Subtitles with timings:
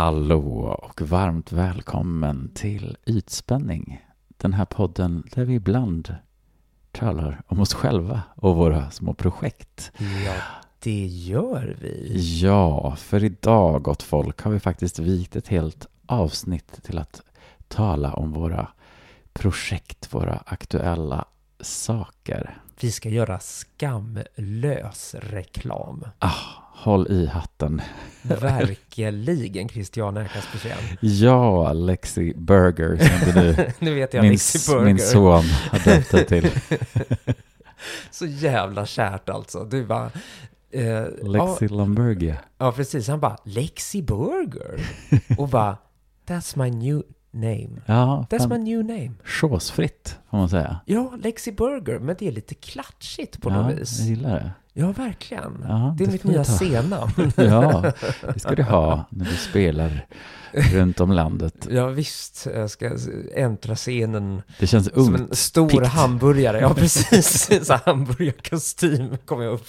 [0.00, 4.04] Hallå och varmt välkommen till Ytspänning.
[4.36, 6.14] Den här podden där vi ibland
[6.92, 9.92] talar om oss själva och våra små projekt.
[10.26, 10.34] Ja,
[10.82, 12.16] det gör vi.
[12.42, 17.22] Ja, för idag, gott folk, har vi faktiskt vikt ett helt avsnitt till att
[17.68, 18.68] tala om våra
[19.32, 21.24] projekt, våra aktuella
[21.60, 22.58] saker.
[22.80, 26.04] Vi ska göra skamlös reklam.
[26.18, 26.34] Ah,
[26.74, 27.82] håll i hatten.
[28.22, 30.44] Verkligen Christian Erkas
[31.00, 34.84] Ja, Lexi Burger som du nu, nu vet jag min, Lexi Burger.
[34.84, 36.50] min son har döpt till.
[38.10, 39.64] Så jävla kärt alltså.
[39.64, 40.10] Du bara...
[40.72, 42.36] Eh, Lexi ja, Lambergia.
[42.58, 43.08] Ja, precis.
[43.08, 44.80] Han bara, Lexi Burger.
[45.38, 45.76] Och bara,
[46.26, 47.70] that's my new name.
[47.86, 49.10] Ja, That's fan, my new name.
[49.24, 50.80] chosefritt får man säga.
[50.86, 53.98] Ja, Lexi Burger, men det är lite klatschigt på ja, något vis.
[53.98, 54.50] jag gillar det.
[54.72, 55.64] Ja, verkligen.
[55.68, 57.10] Ja, det är det mitt nya scennamn.
[57.36, 57.92] Ja,
[58.34, 60.06] det ska du ha när du spelar
[60.52, 61.66] runt om landet.
[61.70, 62.46] Ja, visst.
[62.54, 62.96] Jag ska
[63.34, 65.30] äntra scenen Det känns som ungt.
[65.30, 65.86] en stor piggt.
[65.86, 66.60] hamburgare.
[66.60, 67.50] Ja, precis.
[67.66, 69.68] Så hamburgarkostym kommer jag upp.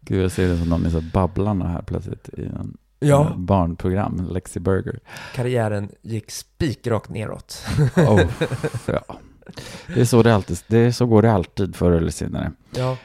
[0.00, 4.28] Gud, jag ser det som någon i Babblarna här plötsligt i en Ja, en barnprogram,
[4.30, 5.00] Lexi Burger.
[5.34, 7.66] karriären gick spikrakt neråt.
[7.96, 8.20] Oh,
[8.86, 9.18] ja.
[9.94, 12.52] Det är så det alltid, det är så går det alltid förr eller senare.
[12.76, 12.96] Ja,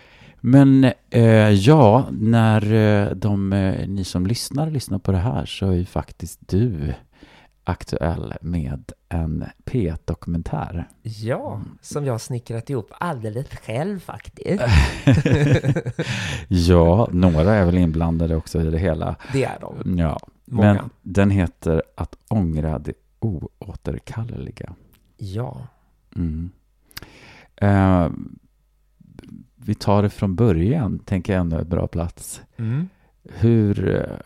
[0.41, 5.67] Men eh, ja, när eh, de, eh, ni som lyssnar lyssnar på det här så
[5.67, 6.93] är ju faktiskt du
[7.63, 10.87] aktuell med en P1-dokumentär.
[11.01, 14.63] ja, som jag snickrat ihop alldeles själv faktiskt.
[16.47, 19.15] ja, några är väl inblandade också i det hela.
[19.33, 19.97] Det är de.
[19.97, 20.73] Ja, Många.
[20.73, 24.73] men den heter Att ångra det oåterkalleliga.
[25.17, 25.67] Ja,
[26.15, 26.51] Mm.
[27.55, 28.09] Eh,
[29.55, 32.41] vi tar det från början, tänker jag ändå är bra plats.
[32.57, 32.89] mm.
[33.23, 34.17] Hur, eh,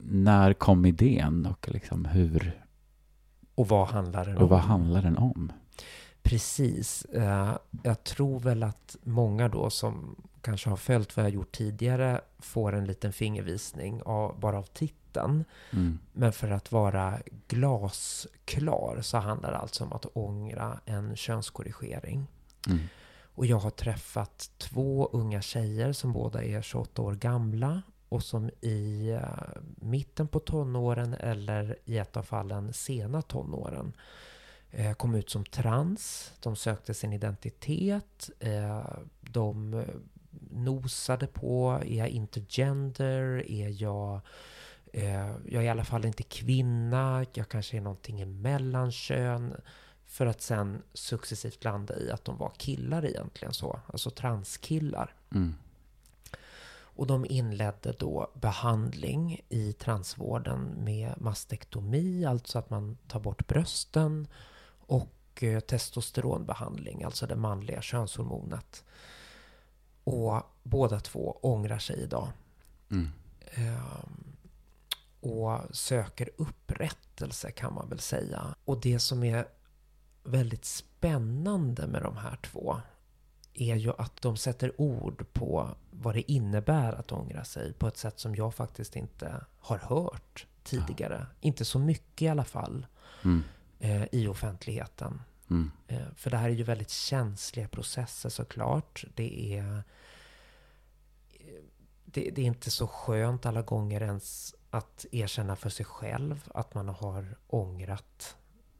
[0.00, 2.62] när kom idén och liksom hur,
[3.56, 4.42] och vad handlar det om?
[4.42, 5.52] och vad handlar den om?
[6.22, 7.04] Precis.
[7.04, 12.20] Eh, jag tror väl att många då som kanske har följt vad jag gjort tidigare
[12.38, 15.44] får en liten fingervisning av, bara av titeln.
[15.70, 15.98] Mm.
[16.12, 17.18] Men för att vara
[17.48, 22.26] glasklar så handlar det alltså om att ångra en könskorrigering.
[22.68, 22.80] Mm.
[23.34, 28.50] Och jag har träffat två unga tjejer som båda är 28 år gamla och som
[28.60, 33.92] i eh, mitten på tonåren eller i ett av fallen sena tonåren
[34.70, 36.32] eh, kom ut som trans.
[36.40, 38.30] De sökte sin identitet.
[38.40, 38.88] Eh,
[39.20, 39.84] de eh,
[40.50, 43.50] nosade på, är jag intergender?
[43.50, 44.20] Är jag...
[44.92, 47.26] Eh, jag är i alla fall inte kvinna.
[47.32, 49.54] Jag kanske är någonting emellan kön?
[50.06, 53.80] För att sen successivt landa i att de var killar egentligen så.
[53.86, 55.14] Alltså transkillar.
[55.34, 55.54] Mm.
[56.96, 64.28] Och de inledde då behandling i transvården med mastektomi, alltså att man tar bort brösten,
[64.86, 68.84] och eh, testosteronbehandling, alltså det manliga könshormonet.
[70.04, 72.28] Och båda två ångrar sig idag.
[72.90, 73.08] Mm.
[73.54, 74.36] Ehm,
[75.20, 78.54] och söker upprättelse kan man väl säga.
[78.64, 79.48] Och det som är
[80.24, 82.80] väldigt spännande med de här två
[83.62, 87.96] är ju att de sätter ord på vad det innebär att ångra sig på ett
[87.96, 91.26] sätt som jag faktiskt inte har hört tidigare.
[91.40, 92.86] Inte så mycket i alla fall
[93.24, 93.42] Mm.
[93.80, 95.22] eh, i offentligheten.
[95.50, 95.70] Mm.
[95.88, 99.04] Eh, För det här är ju väldigt känsliga processer såklart.
[99.14, 99.80] Det är, eh,
[102.04, 106.74] det, det är inte så skönt alla gånger ens att erkänna för sig själv att
[106.74, 108.36] man har ångrat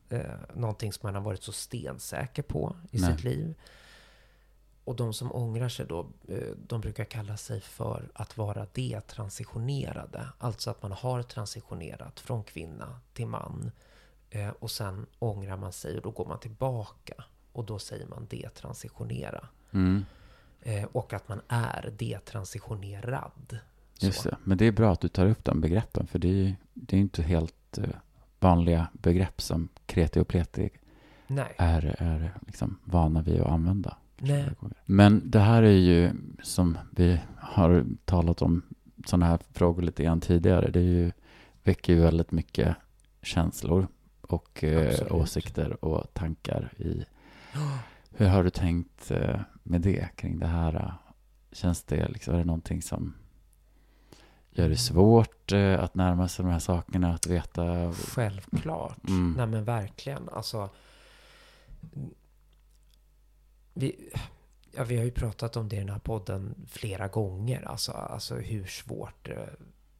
[0.08, 0.20] eh,
[0.54, 3.12] någonting som man har varit så stensäker på i Nej.
[3.12, 3.54] sitt liv.
[4.86, 10.28] Och de som ångrar sig då, eh, de brukar kalla sig för att vara detransitionerade.
[10.38, 13.70] Alltså att man har transitionerat från kvinna till man.
[14.30, 17.24] Eh, och sen ångrar man sig och då går man tillbaka.
[17.52, 19.48] Och då säger man detransitionera.
[19.72, 20.04] Mm.
[20.60, 23.58] Eh, och att man är detransitionerad.
[23.94, 24.06] Så.
[24.06, 24.36] Just det.
[24.44, 27.00] Men det är bra att du tar upp de begreppen, för det är det är
[27.00, 27.78] inte helt
[28.40, 30.70] vanliga begrepp som kreti och pleti
[31.26, 31.54] Nej.
[31.58, 33.96] är, är liksom vana vid att använda.
[34.18, 34.50] Nej.
[34.84, 38.62] Men det här är ju, som vi har talat om
[39.06, 41.12] sådana här frågor lite grann tidigare, det är ju,
[41.62, 42.76] väcker ju väldigt mycket
[43.22, 43.88] känslor
[44.20, 47.04] och eh, åsikter och tankar i.
[48.10, 50.94] Hur har du tänkt eh, med det, kring det här?
[51.52, 53.14] Känns det, liksom, är det någonting som
[54.58, 57.92] Gör det svårt eh, att närma sig de här sakerna, att veta?
[57.92, 59.08] Självklart.
[59.08, 59.34] Mm.
[59.36, 60.28] Nej men verkligen.
[60.28, 60.68] Alltså,
[63.76, 64.10] vi,
[64.72, 67.62] ja, vi har ju pratat om det i den här podden flera gånger.
[67.68, 69.50] Alltså, alltså hur svårt det,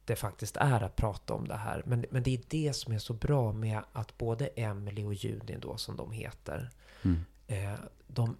[0.05, 1.83] det faktiskt är att prata om det här.
[1.85, 5.55] Men, men det är det som är så bra med att både Emily och Judy
[5.55, 6.69] då, som de heter,
[7.03, 7.25] Mm.
[7.47, 8.37] eh, de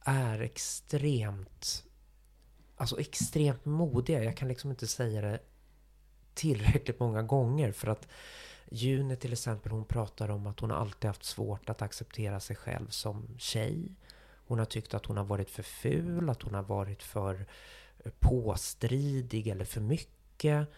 [0.00, 1.84] är extremt,
[2.76, 4.24] alltså extremt modiga.
[4.24, 5.38] Jag kan liksom inte säga det
[6.34, 8.08] tillräckligt många gånger för att
[8.70, 12.88] Juni till exempel, hon pratar om att hon alltid haft svårt att acceptera sig själv
[12.88, 13.94] som tjej.
[14.52, 17.46] Hon har tyckt att hon har varit för ful, att hon har varit för
[18.04, 20.68] eh, påstridig eller för mycket.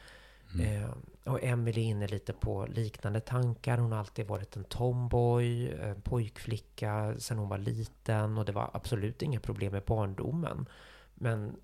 [0.55, 0.83] Mm.
[0.83, 0.91] Eh,
[1.25, 3.79] och Emily är inne lite på liknande tankar.
[3.79, 8.39] Hon har alltid varit en tomboy, en pojkflicka sedan hon var liten.
[8.39, 10.67] Och det var absolut inga problem med barndomen.
[11.15, 11.57] Men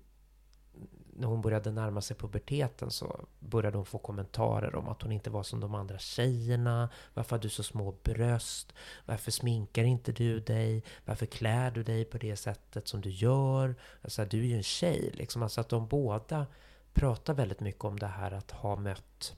[1.13, 5.29] när hon började närma sig puberteten så började hon få kommentarer om att hon inte
[5.29, 6.89] var som de andra tjejerna.
[7.13, 8.73] Varför har du så små bröst?
[9.05, 10.83] Varför sminkar inte du dig?
[11.05, 13.75] Varför klär du dig på det sättet som du gör?
[14.01, 15.43] Alltså, du är ju en tjej liksom.
[15.43, 16.47] Alltså att de båda
[16.93, 19.35] pratar väldigt mycket om det här att ha mött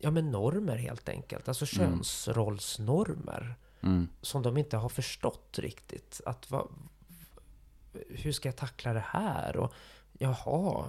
[0.00, 1.48] ja, men normer helt enkelt.
[1.48, 1.88] Alltså Mm.
[1.92, 4.08] könsrollsnormer Mm.
[4.22, 6.20] som de inte har förstått riktigt.
[6.26, 6.68] Att va,
[8.08, 9.56] hur ska jag tackla det här?
[9.56, 9.72] Och
[10.12, 10.84] jaha,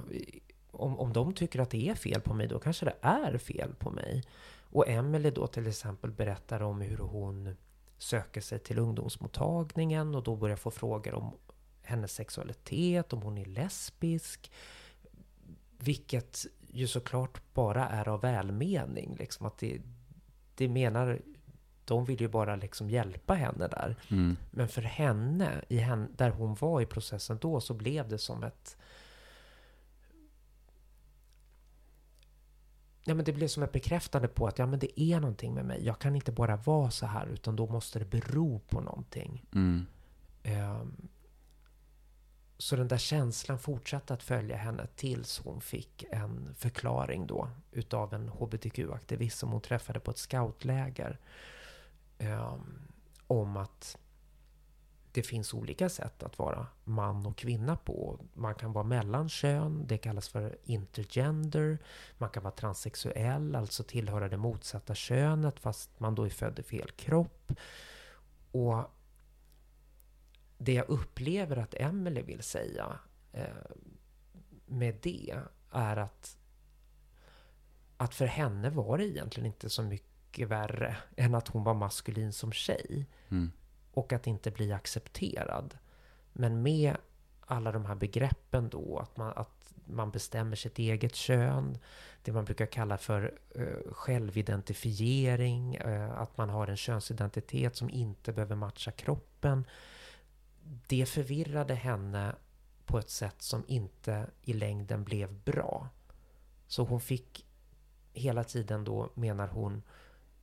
[0.72, 3.74] om, om de tycker att det är fel på mig, då kanske det är fel
[3.76, 4.24] på mig.
[4.70, 7.56] Och Emelie då till exempel berättar om hur hon
[7.98, 11.34] söker sig till ungdomsmottagningen och då börjar få frågor om
[11.82, 14.52] hennes sexualitet, om hon är lesbisk.
[15.78, 19.16] Vilket ju såklart bara är av välmening.
[19.20, 19.82] Liksom att det,
[20.56, 21.22] det menar,
[21.88, 23.96] de vill ju bara liksom hjälpa henne där.
[24.12, 24.38] Mm.
[24.52, 28.44] Men för henne, i henne, där hon var i processen då, så blev det som
[28.44, 28.78] ett...
[33.04, 35.66] Ja, men det blev som ett bekräftande på att ja, men det är någonting med
[35.66, 35.86] mig.
[35.86, 39.46] Jag kan inte bara vara så här, utan då måste det bero på någonting.
[39.54, 39.86] Mm.
[40.44, 41.08] Ehm,
[42.58, 48.14] så den där känslan fortsatte att följa henne tills hon fick en förklaring då utav
[48.14, 51.20] en hbtq-aktivist som hon träffade på ett scoutläger.
[52.18, 52.88] Ehm,
[53.28, 53.98] om att
[55.12, 58.20] det finns olika sätt att vara man och kvinna på.
[58.34, 61.78] Man kan vara mellan kön, det kallas för intergender.
[62.18, 66.64] Man kan vara transsexuell, alltså tillhöra det motsatta könet fast man då är född i
[66.64, 67.54] fel kropp.
[68.52, 68.84] Och
[70.58, 73.00] det jag upplever att Emily vill säga
[73.32, 73.48] eh,
[74.66, 75.36] med det
[75.72, 76.38] är att,
[77.98, 82.34] att för henne var det egentligen inte så mycket värre än att hon var maskulin
[82.34, 83.52] som tjej Mm.
[83.94, 85.78] och att inte bli accepterad.
[86.34, 86.98] Men med
[87.42, 91.78] alla de här begreppen då, att man, att man bestämmer sitt eget kön,
[92.22, 98.34] det man brukar kalla för eh, självidentifiering, eh, att man har en könsidentitet som inte
[98.34, 99.66] behöver matcha kroppen.
[100.88, 102.36] Det förvirrade henne
[102.86, 105.90] på ett sätt som inte i längden blev bra.
[106.68, 107.46] Så hon fick
[108.14, 109.84] hela tiden då, menar hon,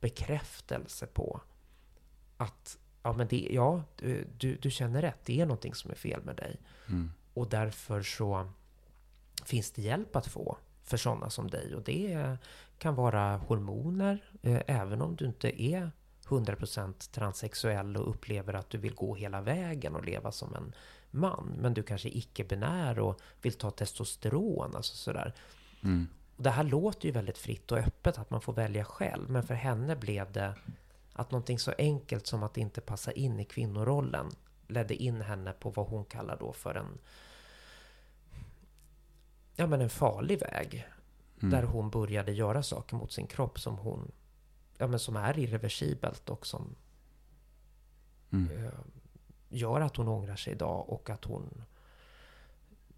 [0.05, 1.41] bekräftelse på
[2.37, 5.95] att ja, men det, ja du, du, du känner rätt, det är någonting som är
[5.95, 6.59] fel med dig.
[6.89, 7.11] Mm.
[7.33, 8.49] Och därför så
[9.45, 11.75] finns det hjälp att få för sådana som dig.
[11.75, 12.37] Och det
[12.77, 15.91] kan vara hormoner, eh, även om du inte är
[16.27, 20.73] 100% transsexuell och upplever att du vill gå hela vägen och leva som en
[21.11, 21.57] man.
[21.61, 25.33] Men du kanske är icke-binär och vill ta testosteron, alltså sådär.
[25.83, 26.07] Mm.
[26.37, 29.29] Och det här låter ju väldigt fritt och öppet, att man får välja själv.
[29.29, 30.55] Men för henne blev det
[31.13, 34.31] att någonting så enkelt som att inte passa in i kvinnorollen
[34.67, 36.97] ledde in henne på vad hon kallar då för en
[39.55, 40.87] ja men en farlig väg.
[41.41, 41.51] Mm.
[41.51, 44.11] Där hon började göra saker mot sin kropp som hon
[44.77, 46.75] ja men som är irreversibelt och som
[48.31, 48.65] Mm.
[48.65, 48.71] eh,
[49.49, 51.63] gör att hon ångrar sig idag och att hon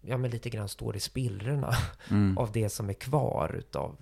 [0.00, 1.74] ja men lite grann står i spillrorna
[2.10, 2.38] Mm.
[2.38, 3.96] av det som är kvar utav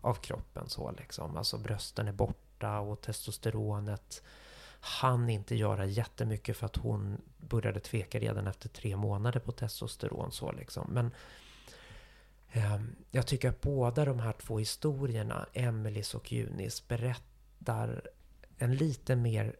[0.00, 1.36] av kroppen så liksom.
[1.36, 4.22] Alltså brösten är borta och testosteronet
[4.80, 10.32] hann inte göra jättemycket för att hon började tveka redan efter tre månader på testosteron
[10.32, 10.90] så liksom.
[10.92, 11.10] Men
[12.52, 18.02] ehm, jag tycker att båda de här två historierna, Emelies och Junis, berättar
[18.58, 19.56] en lite mer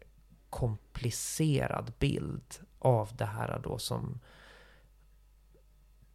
[0.51, 4.21] komplicerad bild av det här då som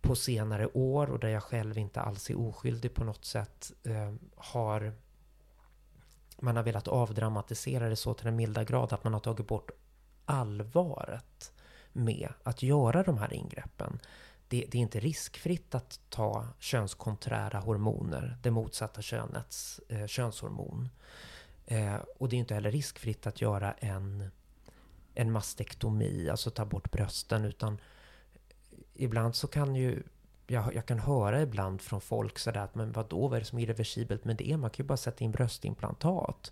[0.02, 4.14] på senare år och där jag själv inte alls är oskyldig på något sätt eh,
[4.36, 4.94] har
[6.42, 9.72] man har velat avdramatisera det så till den milda grad att man har tagit bort
[10.26, 11.54] allvaret
[11.94, 14.00] med att göra de här ingreppen.
[14.48, 20.90] det, det, är inte riskfritt att ta könskonträra hormoner, det motsatta könets eh, könshormon.
[21.66, 24.32] Eh, och det är inte heller riskfritt att göra en,
[25.14, 27.78] en mastektomi, alltså ta bort brösten, utan
[29.00, 30.04] ibland så kan ju
[30.48, 33.60] jag, jag kan höra ibland från folk sådär att men vadå, vad är det som
[33.60, 34.58] är irreversibelt med det?
[34.58, 36.52] Man kan ju bara sätta in bröstimplantat.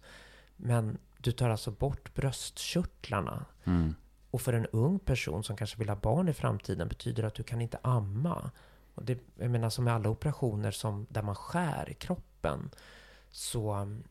[0.55, 3.45] Men du tar alltså bort bröstkörtlarna.
[3.63, 3.95] Mm.
[4.31, 7.35] Och för en ung person som kanske vill ha barn i framtiden betyder det att
[7.35, 8.51] du kan inte amma.
[8.93, 12.69] Och det, jag menar som med alla operationer som, där man skär i kroppen
[13.29, 14.03] så um,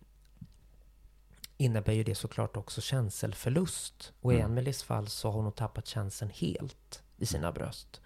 [1.57, 4.13] innebär ju det såklart också känselförlust.
[4.21, 4.51] Och i mm.
[4.51, 8.01] Emelies fall så har hon tappat känseln helt i sina bröst.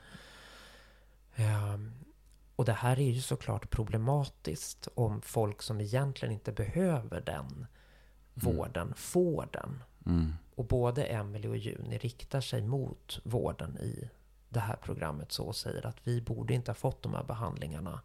[1.41, 1.93] Um,
[2.57, 7.67] och det här är ju såklart problematiskt om folk som egentligen inte behöver den mm.
[8.35, 9.83] vården får den.
[10.07, 10.33] Mm.
[10.55, 14.11] Och både Emily och Juni riktar sig mot vården i
[14.49, 18.01] det här programmet så och säger att vi borde inte ha fått de här behandlingarna.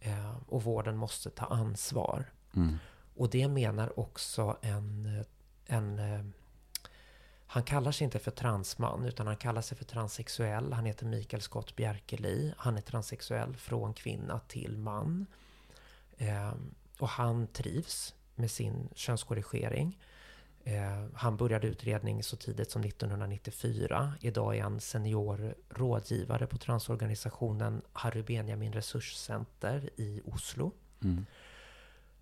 [0.00, 2.24] Eh, och vården måste ta ansvar.
[2.56, 2.78] Mm.
[3.16, 5.24] Och det menar också en,
[5.66, 6.24] en eh,
[7.52, 10.72] han kallar sig inte för transman, utan han kallar sig för transsexuell.
[10.72, 12.54] Han heter Mikael Scott Bjerkeli.
[12.56, 15.26] Han är transsexuell från kvinna till man.
[16.18, 16.52] Eh,
[16.98, 19.98] och han trivs med sin könskorrigering.
[20.64, 24.14] Eh, han började utredning så tidigt som 1994.
[24.20, 30.72] Idag är han senior rådgivare på transorganisationen Harry Benjamin Resurscenter i Oslo.
[31.02, 31.26] Mm.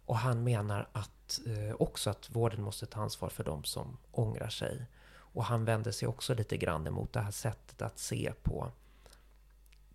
[0.04, 4.48] Och han menar att, eh, också att vården måste ta ansvar för de som ångrar
[4.48, 4.86] sig.
[5.32, 8.70] Och han vänder sig också lite grann emot det här sättet att se på,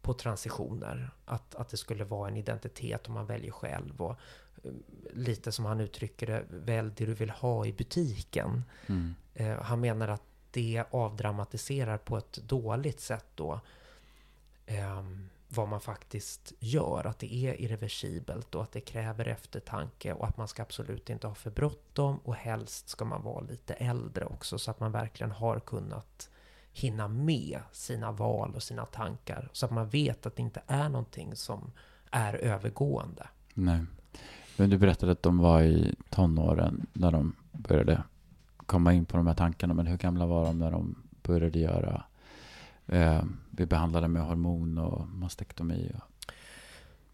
[0.01, 1.11] på transitioner.
[1.25, 4.01] Att, att det skulle vara en identitet om man väljer själv.
[4.01, 4.15] Och
[5.13, 8.63] lite som han uttrycker det, välj det du vill ha i butiken.
[8.87, 9.15] Mm.
[9.33, 13.59] Eh, han menar att det avdramatiserar på ett dåligt sätt då
[14.65, 15.03] eh,
[15.55, 17.07] vad man faktiskt gör.
[17.07, 21.27] Att det är irreversibelt och att det kräver eftertanke och att man ska absolut inte
[21.27, 25.31] ha för bråttom och helst ska man vara lite äldre också så att man verkligen
[25.31, 26.29] har kunnat
[26.71, 30.89] hinna med sina val och sina tankar så att man vet att det inte är
[30.89, 31.71] någonting som
[32.11, 33.27] är övergående.
[33.53, 33.81] Nej.
[34.57, 38.03] Men du berättade att de var i tonåren när de började
[38.65, 39.73] komma in på de här tankarna.
[39.73, 42.03] Men hur gamla var de när de började göra,
[42.87, 43.23] eh,
[43.57, 45.91] vi behandlade med hormon och mastektomi?
[45.95, 46.33] Och...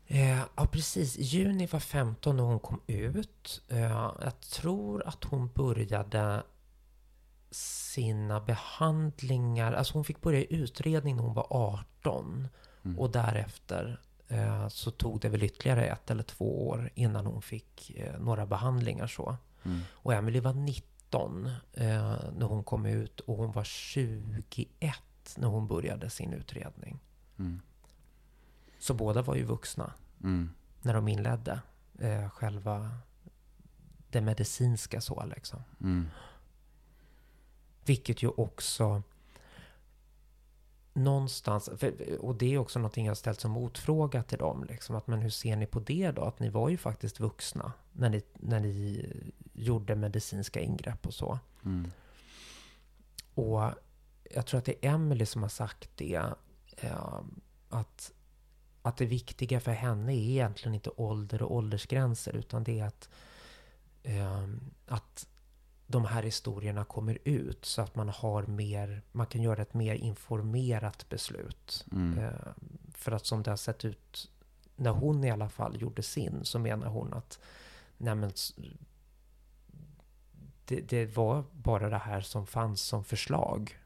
[0.08, 1.18] Eh, ja, precis.
[1.18, 3.62] Juni var 15 när hon kom ut.
[3.68, 6.44] Eh, jag tror att hon började
[7.52, 12.48] sina behandlingar, alltså hon fick börja utredning när hon var 18.
[12.84, 13.00] Mm.
[13.00, 14.00] Och därefter
[14.32, 18.46] Eh, så tog det väl ytterligare ett eller två år innan hon fick eh, några
[18.46, 19.38] behandlingar så.
[19.64, 19.80] Mm.
[19.92, 24.96] Och Emily var 19 eh, när hon kom ut och hon var 21
[25.38, 27.00] när hon började sin utredning.
[27.40, 27.62] Mm.
[28.80, 29.94] Så båda var ju vuxna
[30.24, 30.50] mm.
[30.82, 31.62] när de inledde
[32.32, 32.92] själva
[34.10, 35.64] det medicinska så liksom.
[35.82, 36.08] Mm.
[37.86, 39.04] Vilket ju också
[40.94, 41.70] någonstans,
[42.20, 45.30] och det är också någonting jag ställt som motfråga till dem, liksom, att men hur
[45.30, 46.22] ser ni på det då?
[46.22, 49.06] Att ni var ju faktiskt vuxna när ni, när ni
[49.54, 51.40] gjorde medicinska ingrepp och så.
[51.66, 51.92] Mm.
[53.34, 53.72] Och
[54.30, 56.22] jag tror att det är Emily som har sagt det,
[56.78, 57.22] eh,
[57.70, 58.12] att,
[58.82, 63.10] att det viktiga för henne är egentligen inte ålder och åldersgränser, utan det är att,
[64.04, 64.48] eh,
[64.88, 65.28] att
[65.88, 69.96] de här historierna kommer ut så att man har mer, man kan göra ett mer
[69.96, 71.86] informerat beslut.
[71.92, 72.20] Mm.
[72.20, 72.52] Eh,
[72.94, 74.32] för att som det har sett ut
[74.76, 77.40] när hon i alla fall gjorde sin så menar hon att
[77.98, 78.32] nej men,
[80.66, 83.79] det, det, var bara det här som fanns som förslag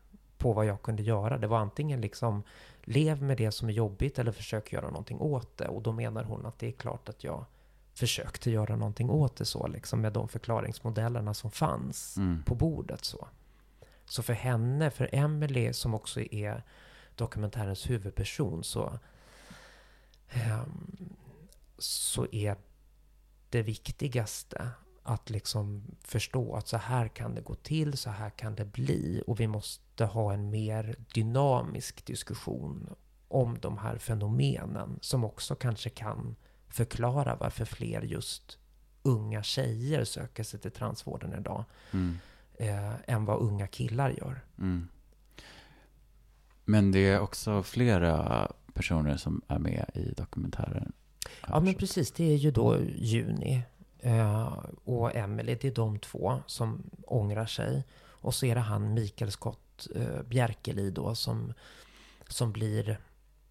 [0.43, 1.37] på vad jag kunde göra.
[1.37, 2.43] Det var antingen liksom
[2.81, 5.67] lev med det som är jobbigt eller försök göra någonting åt det.
[5.67, 7.45] Och då menar hon att det är klart att jag
[7.93, 12.43] försökte göra någonting åt det så, liksom med de förklaringsmodellerna som fanns mm.
[12.43, 13.05] på bordet.
[13.05, 13.27] Så.
[14.05, 16.63] så för henne, för Emily som också är
[17.15, 18.99] dokumentärens huvudperson, så,
[20.33, 21.15] um,
[21.77, 22.55] så är
[23.49, 24.69] det viktigaste
[25.03, 29.23] att liksom förstå att så här kan det gå till, så här kan det bli
[29.27, 32.95] och vi måste ha en mer dynamisk diskussion
[33.27, 36.35] om de här fenomenen som också kanske kan
[36.67, 38.57] förklara varför fler just
[39.01, 41.65] unga tjejer söker sig till transvården idag.
[41.91, 42.17] Mm.
[42.55, 44.41] Eh, än vad unga killar gör.
[44.57, 44.87] Mm.
[46.65, 50.93] Men det är också flera personer som är med i dokumentären.
[51.47, 52.11] Ja, men precis.
[52.11, 53.63] Det är ju då Juni
[54.03, 55.57] eh, och Emily.
[55.61, 57.83] Det är de två som ångrar sig.
[58.05, 61.53] Och så är det han Mikael Scott eh, Bjerkeli då som,
[62.27, 62.99] som blir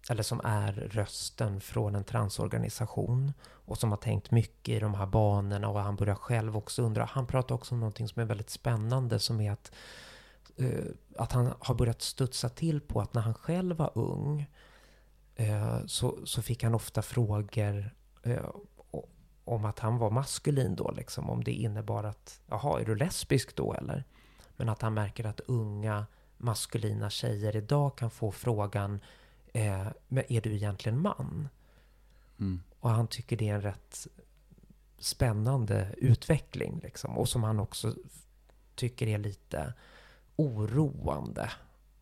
[0.09, 5.05] eller som är rösten från en transorganisation och som har tänkt mycket i de här
[5.05, 7.05] banorna och han börjar själv också undra.
[7.05, 9.71] Han pratar också om någonting som är väldigt spännande som är att,
[10.61, 10.85] uh,
[11.17, 14.45] att han har börjat studsa till på att när han själv var ung
[15.39, 17.95] uh, så, så fick han ofta frågor
[18.27, 18.39] uh,
[19.45, 21.29] om att han var maskulin då, liksom.
[21.29, 24.03] Om det innebar att, jaha, är du lesbisk då eller?
[24.55, 26.05] Men att han märker att unga
[26.37, 28.99] maskulina tjejer idag kan få frågan,
[29.53, 31.49] eh, men är du egentligen man?
[32.39, 32.63] Mm.
[32.79, 34.07] Och han tycker det är en rätt
[34.97, 37.17] spännande utveckling, liksom.
[37.17, 37.95] Och som han också
[38.75, 39.73] tycker är lite
[40.35, 41.51] oroande.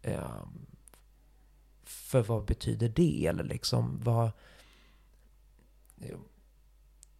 [0.01, 0.43] Eh,
[1.83, 3.27] för vad betyder det?
[3.27, 4.31] Eller liksom vad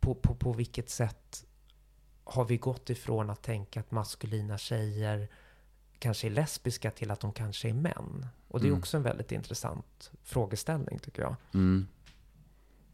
[0.02, 1.46] på, på, på vilket sätt
[2.24, 5.28] har vi gått ifrån att tänka att maskulina tjejer
[6.00, 8.28] kanske är lesbiska till att de kanske är män?
[8.48, 8.80] Och det är mm.
[8.80, 11.36] också en väldigt intressant frågeställning tycker jag.
[11.54, 11.88] Mm.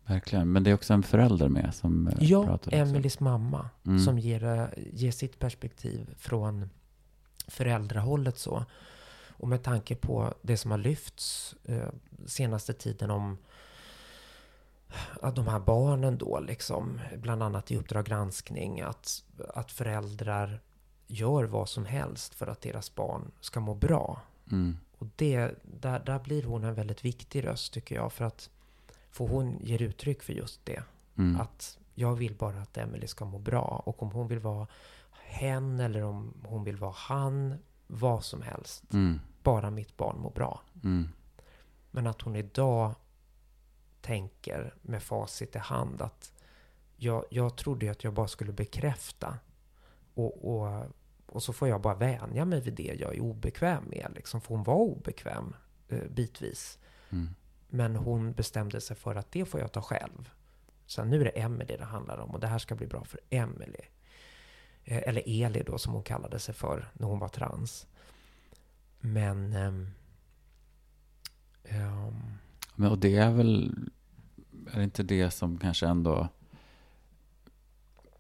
[0.06, 2.72] Verkligen, men det är också en förälder med som eh, ja, pratar.
[2.72, 4.00] Ja, Emelies mamma mm.
[4.00, 6.70] som ger, eh, ger sitt perspektiv från
[7.48, 8.66] föräldrahållet så.
[9.40, 11.90] Och med tanke på det som har lyfts eh,
[12.26, 13.38] senaste tiden om
[15.22, 20.62] att de här barnen då, liksom, bland annat i Uppdrag granskning, att, att föräldrar
[21.08, 24.22] gör vad som helst för att deras barn ska må bra.
[24.52, 24.78] Mm.
[24.98, 28.14] Och det, där, där blir hon en väldigt viktig röst tycker jag.
[28.14, 28.50] För att
[29.12, 30.84] för hon ger uttryck för just det.
[31.18, 31.42] Mm.
[31.42, 33.84] Att jag vill bara att Emily ska må bra.
[33.86, 34.68] Och om hon vill vara
[35.12, 37.56] hen eller om hon vill vara han,
[37.88, 38.94] vad som helst.
[38.94, 39.20] Mm.
[39.44, 40.62] Bara mitt barn mår bra.
[40.84, 41.10] Mm.
[41.92, 42.96] Men att hon idag
[44.02, 46.32] tänker med facit i hand att
[46.98, 49.40] jag, jag trodde att jag bara skulle bekräfta.
[50.14, 50.86] Och, och,
[51.26, 54.12] och så får jag bara vänja mig vid det jag är obekväm med.
[54.16, 55.56] Liksom, för hon var obekväm
[55.90, 56.80] eh, bitvis.
[57.10, 57.30] Mm.
[57.68, 60.30] Men hon bestämde sig för att det får jag ta själv.
[60.86, 63.20] Så nu är det Emelie det handlar om och det här ska bli bra för
[63.30, 63.86] Emelie.
[64.84, 67.88] Eh, eller Eli då som hon kallade sig för när hon var trans.
[69.00, 69.54] Men...
[69.54, 69.88] Um,
[71.72, 72.38] um,
[72.80, 73.76] men och det är väl
[74.74, 76.28] är det inte det som kanske ändå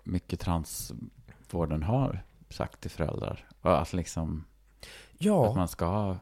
[0.04, 3.48] mycket transvården har sagt till föräldrar?
[3.62, 4.46] Att liksom
[5.18, 5.50] ja.
[5.50, 6.18] att man ska ha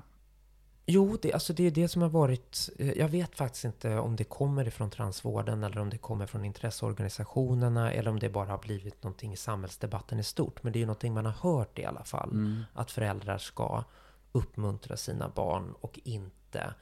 [0.87, 2.69] Jo, det, alltså det är det som har varit...
[2.77, 6.45] Eh, jag vet faktiskt inte om det kommer ifrån transvården eller om det kommer från
[6.45, 10.63] intresseorganisationerna eller om det bara har blivit någonting i samhällsdebatten i stort.
[10.63, 12.31] Men det är ju någonting man har hört i alla fall.
[12.31, 12.63] Mm.
[12.73, 13.83] Att föräldrar ska
[14.31, 16.73] uppmuntra sina barn och inte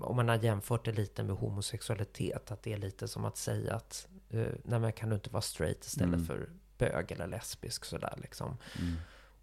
[0.00, 3.74] om man har jämfört det lite med homosexualitet, att det är lite som att säga
[3.74, 6.26] att uh, nej men kan du inte vara straight istället mm.
[6.26, 8.56] för bög eller lesbisk sådär liksom.
[8.78, 8.96] Mm.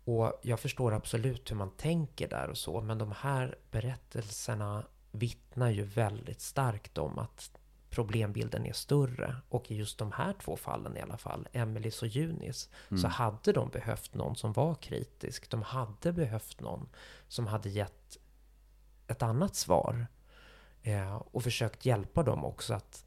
[0.06, 5.70] Och jag förstår absolut hur man tänker där och så, men de här berättelserna vittnar
[5.70, 7.52] ju väldigt starkt om att
[7.90, 9.36] problembilden är större.
[9.50, 13.02] Och i just de här två fallen i alla fall, Emelies och Junis, mm.
[13.02, 15.50] så hade de behövt någon som var kritisk.
[15.50, 16.90] De hade behövt någon
[17.28, 18.18] som hade gett
[19.08, 20.08] ett annat svar
[20.88, 23.06] Eh, och försökt hjälpa dem också att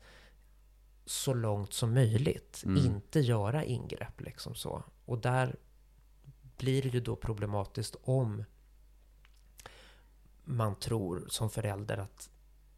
[1.04, 2.86] så långt som möjligt mm.
[2.86, 4.20] inte göra ingrepp.
[4.20, 4.82] Liksom så.
[5.04, 5.56] Och där
[6.56, 8.44] blir det ju då problematiskt om
[10.44, 12.30] man tror som förälder att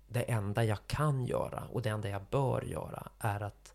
[0.09, 3.75] det enda jag kan göra och det enda jag bör göra är att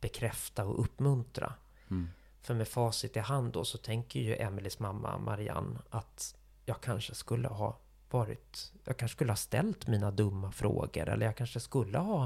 [0.00, 1.52] bekräfta och uppmuntra.
[1.90, 2.08] Mm.
[2.40, 7.14] För med facit i hand då så tänker ju Emelies mamma Marianne att jag kanske
[7.14, 7.78] skulle ha
[8.10, 8.72] varit...
[8.84, 12.24] Jag kanske skulle ha ställt mina dumma frågor eller jag kanske skulle ha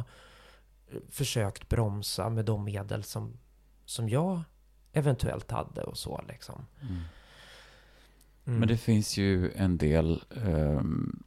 [0.89, 3.39] eh, försökt bromsa med de medel som,
[3.85, 4.43] som jag
[4.93, 6.67] eventuellt hade och så liksom.
[6.81, 7.03] Mm.
[8.45, 8.59] Mm.
[8.59, 11.23] Men det finns ju en del um,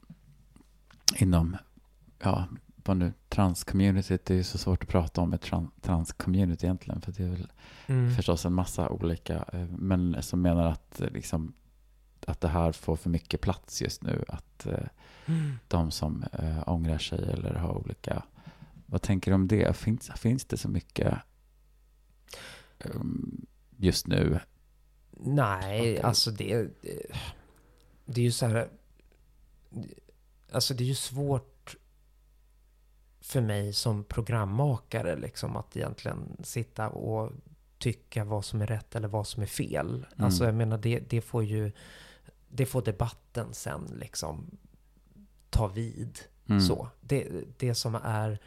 [1.16, 1.58] inom,
[2.20, 6.66] ja, vad nu, transcommunityt, det är ju så svårt att prata om ett trans transcommunity
[6.66, 7.52] egentligen, för det är väl
[7.88, 8.16] mm.
[8.16, 11.54] förstås en massa olika, eh, men som menar att liksom
[12.28, 14.24] att det här får för mycket plats just nu.
[14.28, 14.88] Att eh,
[15.26, 15.60] mm.
[15.68, 18.24] de som eh, ångrar sig eller har olika...
[18.86, 19.78] Vad tänker du om det?
[19.78, 21.18] Finns, finns det så mycket
[22.84, 23.46] um,
[23.78, 24.40] just nu?
[25.12, 26.04] Nej, okay.
[26.04, 26.68] alltså det,
[28.06, 28.22] det...
[28.22, 28.70] är ju så här...
[30.52, 31.76] Alltså det är ju svårt
[33.22, 37.32] för mig som programmakare liksom att egentligen sitta och
[37.78, 39.88] tycka vad som är rätt eller vad som är fel.
[39.88, 40.26] Mm.
[40.26, 41.72] Alltså jag menar det, det får ju
[42.56, 44.58] det får debatten sen liksom
[45.50, 46.20] ta vid.
[46.48, 46.62] Mm.
[46.62, 46.90] Så.
[47.02, 48.40] Det, det som är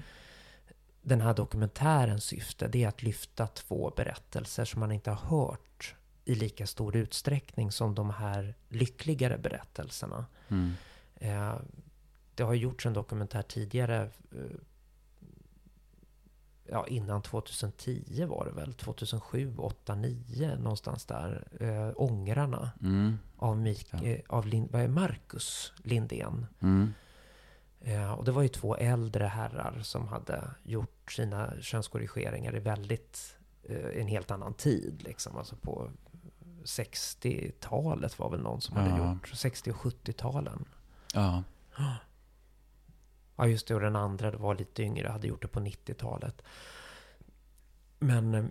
[1.02, 5.94] den här dokumentärens syfte, det är att lyfta två berättelser som man inte har hört
[6.24, 10.26] i lika stor utsträckning som de här lyckligare berättelserna.
[10.48, 10.72] Mm.
[11.14, 11.54] Eh,
[12.34, 14.10] det har gjorts en dokumentär tidigare.
[16.70, 18.74] Ja, innan 2010 var det väl.
[18.74, 21.48] 2007, 8, 9 någonstans där.
[21.60, 23.18] Eh, Ångrarna Mm.
[23.36, 24.02] av, Mik, Ja.
[24.04, 26.46] eh, av Lin, vad är Marcus Lindén.
[26.60, 26.94] Mm.
[27.80, 33.36] Eh, och det var ju två äldre herrar som hade gjort sina könskorrigeringar i väldigt,
[33.68, 35.36] eh, en helt annan tid liksom.
[35.36, 35.90] Alltså på
[36.64, 39.12] 60-talet var väl någon som hade Ja.
[39.12, 40.64] gjort, 60 och 70-talen.
[41.14, 41.42] Ja.
[43.38, 43.74] Ja, just det.
[43.74, 46.42] Och den andra var lite yngre, hade gjort det på 90-talet.
[47.98, 48.44] Men eh,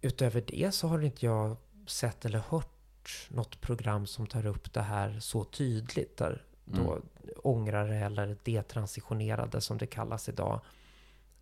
[0.00, 4.82] utöver det så har inte jag sett eller hört något program som tar upp det
[4.82, 6.16] här så tydligt.
[6.16, 7.02] Där då Mm.
[7.36, 10.60] ångrare eller detransitionerade som det kallas idag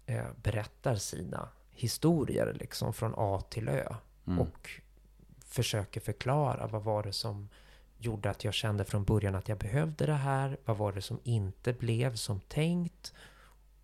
[0.06, 3.94] eh, berättar sina historier liksom från A till Ö.
[4.26, 4.40] Mm.
[4.40, 4.70] Och
[5.46, 7.48] försöker förklara vad var det som
[7.98, 10.56] gjorde att jag kände från början att jag behövde det här.
[10.64, 13.12] Vad var det som inte blev som tänkt?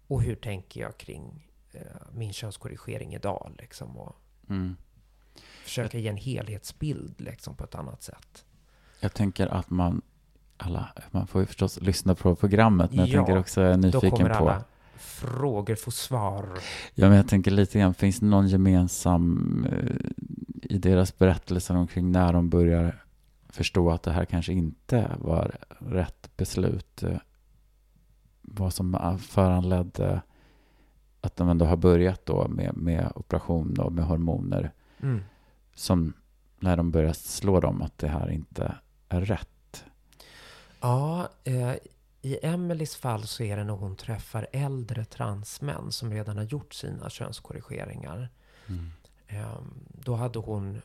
[0.07, 1.81] Och hur tänker jag kring eh,
[2.13, 3.53] min könskorrigering idag?
[3.59, 4.17] Liksom, och
[4.49, 4.77] Mm.
[5.65, 8.45] försöka ge en helhetsbild liksom, på ett annat sätt.
[9.01, 10.03] Jag tänker att man,
[10.57, 13.77] alla, man får ju förstås lyssna på programmet, men jag Ja, tänker också, jag är
[13.77, 14.55] nyfiken på,
[14.97, 16.59] frågor få svar.
[16.95, 19.97] ja men jag tänker lite grann, finns det någon gemensam eh,
[20.63, 23.05] i deras berättelser omkring när de börjar
[23.53, 27.03] förstå att det här kanske inte var rätt beslut?
[27.03, 27.17] eh,
[28.43, 30.23] Vad som föranledde
[31.21, 35.23] att de ändå har börjat då med, med operation och med hormoner Mm.
[35.75, 36.13] som
[36.59, 38.75] när de börjar slå dem att det här inte
[39.09, 39.85] är rätt.
[40.81, 41.75] Ja, eh,
[42.23, 46.75] i Emelies fall så är det när hon träffar äldre transmän som redan har gjort
[46.75, 48.29] sina könskorrigeringar.
[49.27, 49.59] Eh,
[49.89, 50.83] då hade hon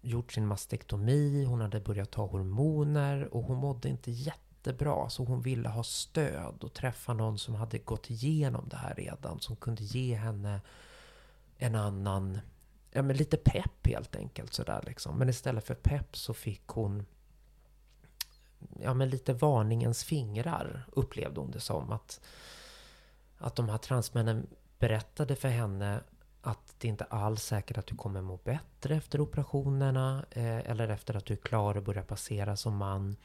[0.00, 5.10] gjort sin mastektomi, hon hade börjat ta hormoner och hon mådde inte jättebra.
[5.10, 9.40] Så hon ville ha stöd och träffa någon som hade gått igenom det här redan.
[9.40, 10.60] Som kunde ge henne
[11.58, 12.38] en annan,
[12.90, 15.18] ja men lite pepp helt enkelt sådär liksom.
[15.18, 17.06] Men istället för pepp så fick hon
[18.80, 21.92] ja, men lite varningens fingrar upplevde hon det som.
[21.92, 22.20] Att,
[23.38, 24.46] att de här transmännen
[24.78, 26.00] berättade för henne
[26.80, 31.24] det inte alls säkert att du kommer må bättre efter operationerna eh, eller efter att
[31.24, 33.16] du är klar och börjar passera som man.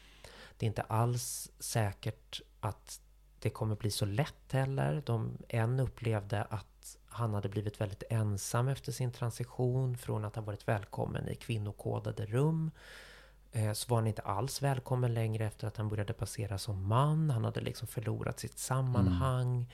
[0.57, 3.01] Det är inte alls säkert att
[3.39, 5.03] det kommer bli så lätt heller.
[5.05, 10.41] De, en upplevde att han hade blivit väldigt ensam efter sin transition från att ha
[10.41, 12.71] varit välkommen i kvinnokodade rum
[13.51, 17.29] eh, så var han inte alls välkommen längre efter att han började passera som man.
[17.29, 19.71] Han hade liksom förlorat sitt sammanhang.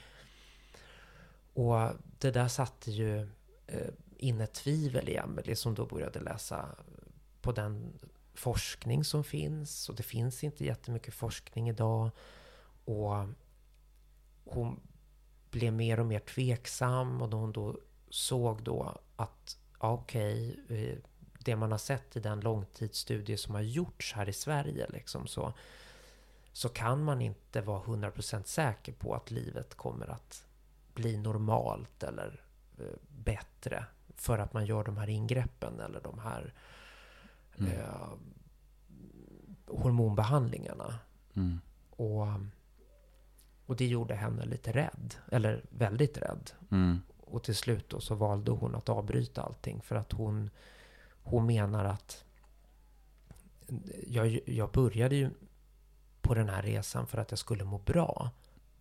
[1.54, 1.89] Och
[2.20, 3.30] det där satte ju
[3.72, 6.76] eh, tvivel i Emelie som då började läsa
[7.42, 8.00] på den
[8.34, 9.90] forskning som finns.
[9.90, 12.10] Och det finns inte jättemycket forskning idag.
[12.86, 13.28] Och
[14.46, 14.80] hon
[15.52, 17.80] blev mer och mer tveksam och då hon då
[18.10, 20.98] såg då att ja, okej, okay,
[21.40, 25.54] det man har sett i den långtidsstudie som har gjorts här i Sverige liksom så,
[26.54, 30.46] så kan man inte vara 100% säker på att livet kommer att
[30.94, 32.42] bli normalt eller
[33.08, 36.54] bättre för att man gör de här ingreppen eller de här
[37.58, 37.72] Mm.
[37.72, 38.10] eh,
[39.68, 41.00] hormonbehandlingarna.
[41.34, 41.62] Mm.
[41.90, 42.28] Och,
[43.66, 46.52] och det gjorde henne lite rädd, eller väldigt rädd.
[46.72, 47.02] Mm.
[47.20, 50.50] Och till slut då så valde hon att avbryta allting för att hon,
[51.24, 52.24] hon menar att
[54.08, 55.30] jag, jag började ju
[56.22, 58.30] på den här resan för att jag skulle må bra.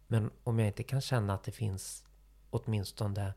[0.07, 2.05] Men om jag inte kan känna att det finns
[2.51, 3.35] åtminstone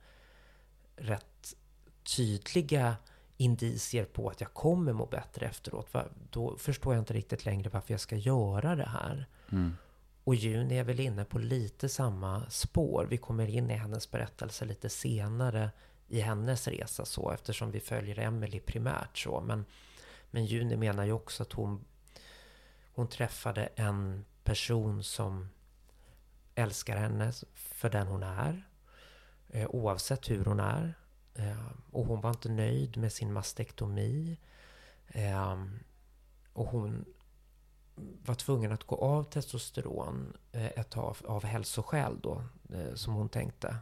[1.04, 1.56] rätt
[2.04, 2.96] tydliga
[3.38, 5.96] indicier på att jag kommer må bättre efteråt.
[6.30, 9.28] Då förstår jag inte riktigt längre varför jag ska göra det här.
[9.52, 9.76] Mm.
[10.24, 13.08] Och Juni är väl inne på lite samma spår.
[13.10, 15.72] Vi kommer in i hennes berättelse lite senare
[16.08, 19.42] i hennes resa så eftersom vi följer Emily primärt så.
[19.42, 19.66] Men,
[20.32, 21.86] men Juni menar ju också att hon,
[22.94, 25.50] hon träffade en person som
[26.56, 28.68] älskar henne för den hon är.
[29.56, 30.94] Eh, oavsett hur hon är.
[31.34, 34.38] Eh, och hon var inte nöjd med sin mastektomi.
[35.08, 35.64] Eh,
[36.54, 37.06] och hon
[38.26, 42.44] var tvungen att gå av testosteron ett tag av hälsoskäl då,
[42.94, 43.76] som hon tänkte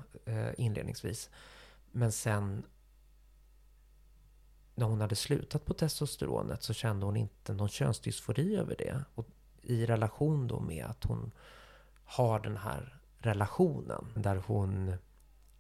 [0.58, 1.30] inledningsvis.
[1.92, 2.64] Men sen
[4.76, 9.04] när hon hade slutat på testosteronet så kände hon inte någon könsdysfori över det.
[9.16, 9.28] Och
[9.62, 11.32] i relation då med att hon
[12.04, 14.94] har den här relationen där hon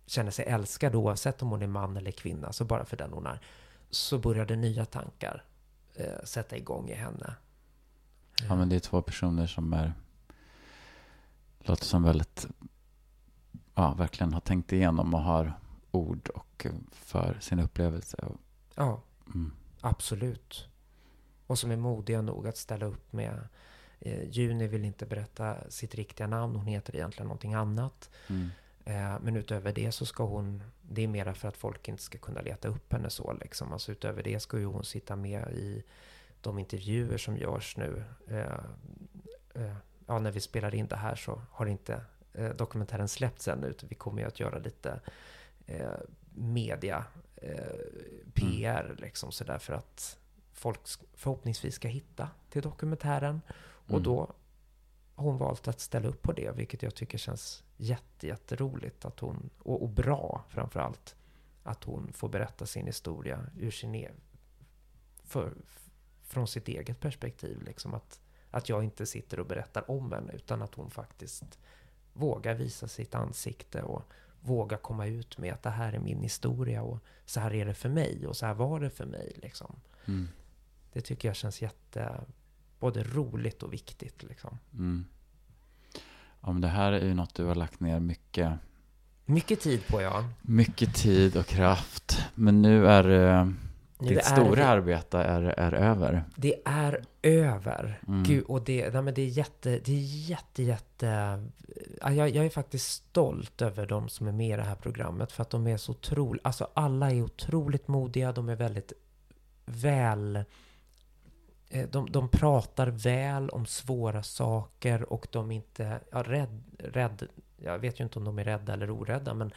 [0.05, 3.25] känner sig älskad oavsett om hon är man eller kvinna, så bara för den hon
[3.27, 3.39] är.
[3.89, 5.43] Så började nya tankar
[5.95, 7.35] eh, sätta igång i henne.
[8.47, 9.93] Ja, men det är två personer som är
[11.63, 12.47] Låter som väldigt,
[13.75, 15.53] ja, verkligen har tänkt igenom och har
[15.91, 18.17] ord och eh, för sin upplevelse.
[18.75, 19.51] Ja, Mm.
[19.81, 20.67] absolut.
[21.47, 23.47] Och som är modiga nog att ställa upp med
[23.99, 26.55] eh, Juni vill inte berätta sitt riktiga namn.
[26.55, 28.09] Hon heter egentligen någonting annat.
[28.27, 28.49] Mm.
[28.85, 32.17] Eh, men utöver det så ska hon, det är mera för att folk inte ska
[32.17, 33.73] kunna leta upp henne så liksom.
[33.73, 35.83] Alltså utöver det ska ju hon sitta med i
[36.41, 38.03] de intervjuer som görs nu.
[38.27, 38.59] Eh,
[39.53, 39.75] eh,
[40.07, 42.01] ja, när vi spelar in det här så har inte
[42.55, 44.99] dokumentären släppts ännu, utan vi kommer ju att göra lite
[46.33, 47.05] media,
[48.33, 50.17] PR liksom sådär för att
[50.53, 50.79] folk
[51.13, 53.41] förhoppningsvis ska hitta till dokumentären.
[53.63, 54.03] Och Mm.
[54.03, 54.33] då
[55.15, 59.19] har hon valt att ställa upp på det, vilket jag tycker känns jätte, jätteroligt att
[59.19, 61.15] hon, och, och bra framför allt,
[61.63, 64.11] att hon får berätta sin historia ur sin e-
[65.23, 65.53] för,
[66.23, 67.61] från sitt eget perspektiv.
[67.61, 71.59] Liksom att, att jag inte sitter och berättar om henne, utan att hon faktiskt
[72.13, 74.03] vågar visa sitt ansikte och
[74.39, 77.73] våga komma ut med att det här är min historia och så här är det
[77.73, 79.39] för mig och så här var det för mig.
[79.41, 79.75] Liksom.
[80.05, 80.27] Mm.
[80.93, 82.21] Det tycker jag känns jätte,
[82.79, 84.23] både roligt och viktigt.
[84.23, 84.57] Liksom.
[84.73, 85.05] Mm.
[86.41, 88.51] Men det här är ju något du har lagt ner mycket,
[89.25, 90.25] Mycket tid på ja.
[90.41, 92.19] mycket tid och kraft.
[92.35, 93.45] Men nu är eh,
[93.99, 96.23] Nu ditt är stora det- arbete är, är över.
[96.35, 97.99] Det är över.
[98.07, 98.23] Mm.
[98.23, 101.05] Gud, och det, nej, men det är jätte, det är jätte, jätte...
[102.01, 105.31] ja, Jag, jag är faktiskt stolt över de som är med i det här programmet.
[105.31, 106.45] För att de är så otroligt...
[106.45, 108.31] Alltså alla är otroligt modiga.
[108.31, 108.93] De är väldigt
[109.65, 110.43] väl...
[111.71, 117.27] eh, De, de pratar väl om svåra saker och de är inte ja, rädd, rädd.
[117.57, 119.51] Jag vet ju inte om de är rädda eller orädda, men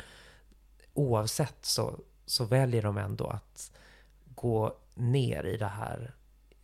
[0.94, 3.72] oavsett så, så väljer de ändå att
[4.34, 6.14] gå ner i det här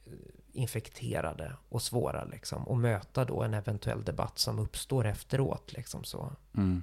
[0.07, 0.13] eh,
[0.53, 6.33] infekterade och svåra liksom och möta då en eventuell debatt som uppstår efteråt liksom så.
[6.57, 6.83] Mm.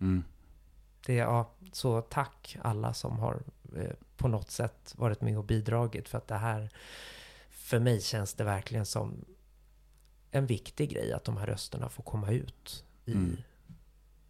[0.00, 0.24] Mm.
[1.06, 3.42] Det är, ja, så tack alla som har
[3.76, 6.70] eh, på något sätt varit med och bidragit för att det här
[7.72, 9.24] för mig känns det verkligen som
[10.30, 13.36] en viktig grej att de här rösterna får komma ut i Mm.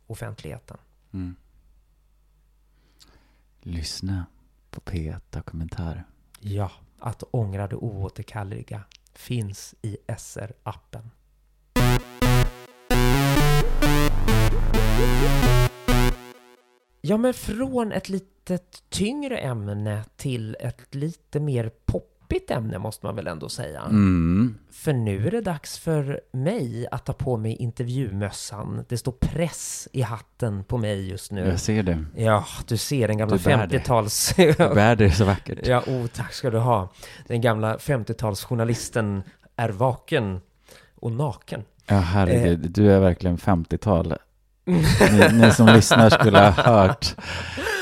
[0.06, 0.76] offentligheten.
[1.12, 1.36] Mm.
[3.60, 4.26] Lyssna
[4.70, 6.04] på P1 Dokumentär.
[6.40, 11.10] Ja, att ångra det oåterkalleliga finns i SR-appen.
[17.00, 21.68] Ja, men från ett litet tyngre ämne till ett lite mer
[22.32, 23.80] poppigt ämne måste man väl ändå säga.
[23.80, 24.54] Mm.
[24.70, 28.84] För nu är det dags för mig att ta på mig intervjumössan.
[28.88, 31.48] Det står press i hatten på mig just nu.
[31.48, 32.04] Jag ser det.
[32.16, 33.78] Ja, du ser den gamla Du bär det.
[33.78, 34.34] 50-tals...
[34.36, 35.66] Du bär det så vackert.
[35.66, 36.92] Ja, oh, tack ska du ha.
[37.26, 39.22] Den gamla 50-talsjournalisten
[39.56, 40.40] är vaken
[40.94, 41.64] och naken.
[41.86, 42.64] Ja, herregud.
[42.64, 42.70] Eh.
[42.70, 44.14] Du är verkligen 50-tal.
[44.64, 47.14] Ni, ni som lyssnar skulle ha hört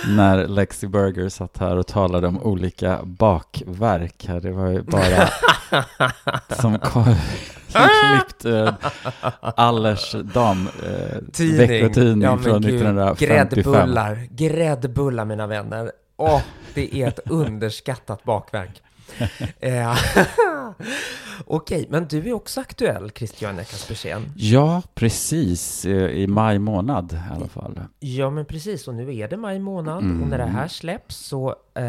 [0.08, 4.24] när Lexi Burger satt här och talade om olika bakverk.
[4.28, 4.40] här.
[4.40, 5.28] Det var ju bara
[6.60, 6.78] som,
[7.68, 8.74] klippt eh,
[9.40, 12.74] Allers dam, eh, veckotidning Ja, från gud.
[12.74, 13.62] 1955.
[13.62, 15.92] Gräddbullar, gräddbullar mina vänner.
[16.16, 16.40] Åh,
[16.74, 18.82] det är ett underskattat bakverk.
[19.60, 19.96] Eh,
[21.46, 24.32] Okej, men du är också aktuell, Christian Kaspersen.
[24.36, 25.84] Ja, precis.
[25.84, 27.80] eh, I maj månad i alla fall.
[28.00, 28.88] Ja, men precis.
[28.88, 30.22] Och nu är det maj månad Mm.
[30.22, 31.84] och när det här släpps så eh,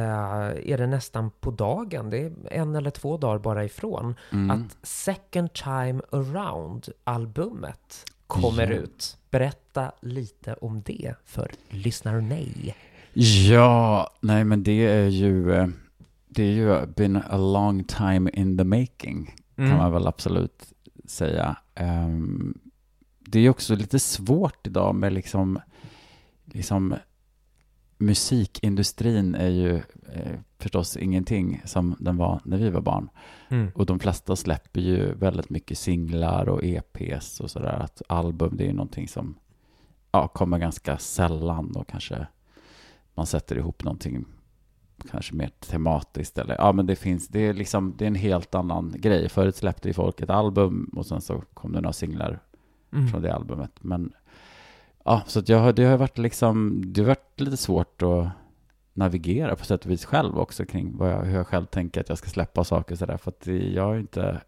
[0.72, 2.10] är det nästan på dagen.
[2.10, 4.52] Det är en eller två dagar bara ifrån Mm.
[4.52, 8.78] att Second Time Around-albumet kommer Ja.
[8.78, 9.18] ut.
[9.32, 12.76] Berätta lite om det för lyssnare nej.
[13.50, 15.68] Ja, nej men det är ju, eh,
[16.34, 19.70] det är ju been a long time in the making, Mm.
[19.70, 20.74] kan man väl absolut
[21.06, 21.58] säga.
[21.76, 22.58] Ehm,
[23.20, 25.60] det är ju också lite svårt idag med liksom,
[26.46, 26.96] liksom
[27.98, 29.76] musikindustrin är ju
[30.14, 33.10] eh, förstås ingenting som den var när vi var barn.
[33.50, 33.72] Mm.
[33.76, 37.80] Och de flesta släpper ju väldigt mycket singlar och EPs och sådär.
[37.80, 39.36] Att album, det är ju någonting som
[40.12, 42.28] ja, kommer ganska sällan och kanske
[43.16, 44.26] man sätter ihop någonting
[45.12, 48.56] kanske mer tematiskt eller ja men det finns, det är liksom, det är en helt
[48.56, 49.30] annan grej.
[49.30, 52.40] Förut släppte ju folk ett album och sen så kom det några singlar
[52.94, 53.08] Mm.
[53.08, 53.72] från det albumet.
[53.82, 54.14] Men
[55.06, 58.28] ja, så att jag, det har varit liksom, det har varit lite svårt att
[58.94, 62.10] navigera på sätt och vis själv också kring vad jag, hur jag själv tänker att
[62.10, 63.18] jag ska släppa saker sådär.
[63.18, 64.42] För att jag är inte,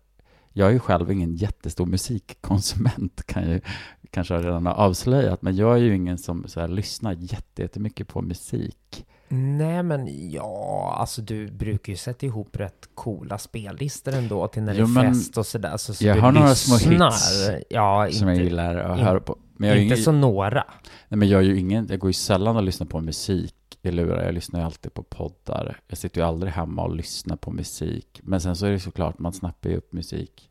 [0.53, 3.61] jag är ju själv ingen jättestor musikkonsument kan jag ju
[4.09, 5.41] kanske redan ha avslöjat.
[5.41, 10.29] Men jag är ju ingen som så här, lyssnar jätte- jättemycket på musik Nej, men
[10.31, 14.85] ja, alltså du brukar ju sätta ihop rätt coola spellistor ändå till när det Jo,
[14.85, 15.77] är men fest och sådär.
[15.77, 17.29] Så, så jag har några små hits
[17.69, 19.37] Ja, som jag gillar att höra på.
[19.57, 20.63] Men jag, är inte ingen, så några.
[21.09, 23.91] nej, men jag, är ju ingen, jag går ju sällan och lyssnar på musik i
[23.91, 24.25] lurar.
[24.25, 25.79] Jag lyssnar ju alltid på poddar.
[25.87, 28.19] Jag sitter ju aldrig hemma och lyssnar på musik.
[28.23, 30.49] Men sen så är det såklart, man snappar ju upp musik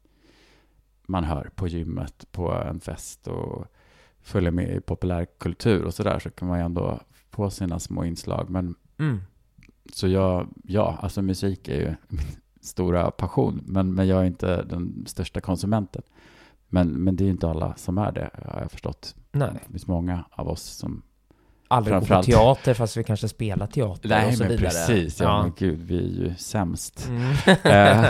[1.07, 3.67] man hör på gymmet, på en fest och
[4.21, 6.19] följer med i populärkultur och sådär.
[6.19, 7.01] Så kan man ju ändå
[7.33, 8.51] få sina små inslag.
[8.51, 9.21] Men Mm.
[9.93, 12.21] Så jag, ja, alltså musik är ju min
[12.61, 16.03] stora passion, men, men jag är inte den största konsumenten.
[16.69, 19.15] Men, men det är ju inte alla som är det, har jag förstått.
[19.33, 21.03] Nej, Det finns många av oss som...
[21.69, 24.57] aldrig gå på teater fast vi kanske spelar teater och så men vidare.
[24.71, 25.21] precis.
[25.21, 25.43] Ja, Ja.
[25.43, 27.09] men gud, vi är ju sämst.
[27.09, 27.33] Mm.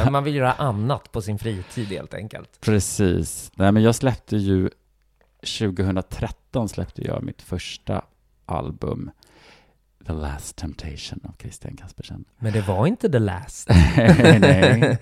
[0.05, 0.11] Eh.
[0.11, 2.61] Man vill göra annat på sin fritid helt enkelt.
[2.61, 3.53] Precis.
[3.55, 4.71] Nej, men jag släppte ju...
[5.59, 8.05] 2013 släppte jag mitt första
[8.47, 9.11] album,
[10.07, 12.25] The Last Temptation av Christian Kaspersen.
[12.39, 13.69] Men det var inte the last.
[13.97, 14.99] nej,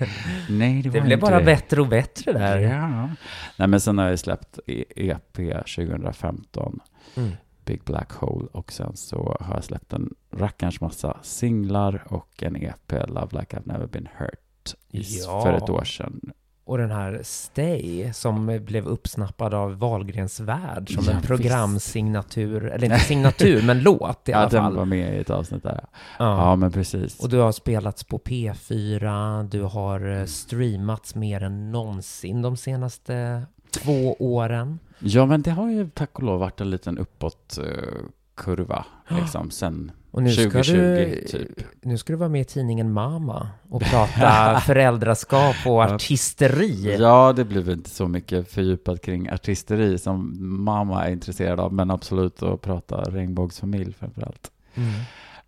[0.48, 1.44] nej, det var Det blev bara det.
[1.44, 2.58] bättre och bättre där.
[2.58, 3.08] Ja.
[3.56, 4.58] Nej, men sen har jag släppt
[4.96, 6.80] EP 2015,
[7.16, 7.30] Mm.
[7.64, 12.56] Big Black Hole, och sen så har jag släppt en rackarns massa singlar och en
[12.56, 15.42] EP, Love Like I've Never Been Hurt, Ja.
[15.42, 16.32] för ett år sedan.
[16.70, 22.84] Och den här Stay som blev uppsnappad av Wahlgrens värld som Ja, en programsignatur, eller
[22.84, 24.76] inte signatur, men låt i Ja, alla den fall.
[24.76, 25.84] var med i ett avsnitt där.
[26.18, 26.56] Ja, Ja.
[26.56, 27.20] men precis.
[27.20, 33.42] Och du har spelats på P4, du har eh, streamats mer än någonsin de senaste
[33.70, 34.78] två åren.
[34.98, 40.22] Ja, men det har ju tack och lov varit en liten uppåtkurva, liksom, sen Och
[40.22, 41.64] nu ska, 2020, du, typ.
[41.82, 46.96] nu ska du vara med i tidningen Mama och prata föräldraskap och artisteri.
[47.00, 51.90] Ja, det blev inte så mycket fördjupat kring artisteri som mamma är intresserad av, men
[51.90, 54.50] absolut att prata regnbågsfamilj framför allt.
[54.74, 54.90] Mm.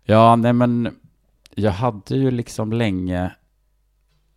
[0.03, 0.95] Ja, nej men
[1.55, 3.35] jag hade ju liksom länge,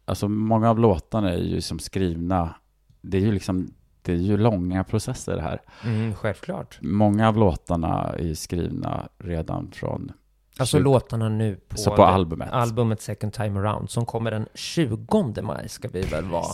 [0.05, 2.55] alltså många av låtarna är ju som skrivna,
[3.01, 3.75] det är ju liksom,
[4.07, 5.61] det är ju långa processer här.
[5.85, 6.79] Mm, självklart.
[6.83, 10.12] Många av låtarna är skrivna redan från,
[10.59, 12.49] Alltså Tjugo- låtarna nu på, så på albumet.
[12.53, 16.53] albumet Second Time Around som kommer den 20 maj ska vi väl vara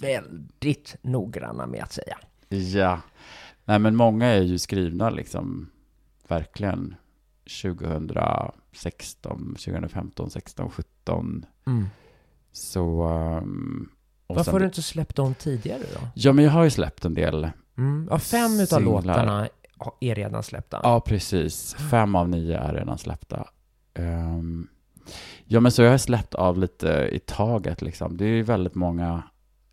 [0.00, 2.18] väldigt noggranna med att säga.
[2.48, 3.00] Ja,
[3.64, 5.70] nej men många är ju skrivna liksom
[6.28, 6.94] verkligen
[7.62, 11.46] 2016, 2015, 16, 17.
[11.66, 11.86] Mm.
[12.52, 13.08] Så...
[13.42, 13.90] Um,
[14.26, 16.00] och Varför har du inte släppt dem tidigare då?
[16.14, 17.50] Ja, men jag har ju släppt en del.
[17.78, 18.08] Mm.
[18.10, 19.02] Ja, fem utav Singlar.
[19.02, 19.48] låtarna
[20.00, 20.80] är redan släppta.
[20.82, 21.74] Ja, precis.
[21.90, 23.48] Fem av nio är redan släppta.
[23.94, 24.68] Ehm,
[25.44, 28.16] ja, men så jag har släppt av lite i taget liksom.
[28.16, 29.22] Det är ju väldigt många.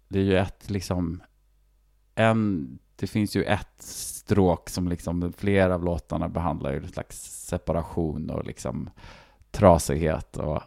[0.07, 1.23] Det är ju ett liksom.
[2.15, 7.45] En, det finns ju ett stråk som liksom flera av låtarna behandlar ju en slags
[7.47, 8.89] separation och liksom
[9.51, 10.63] trasighet och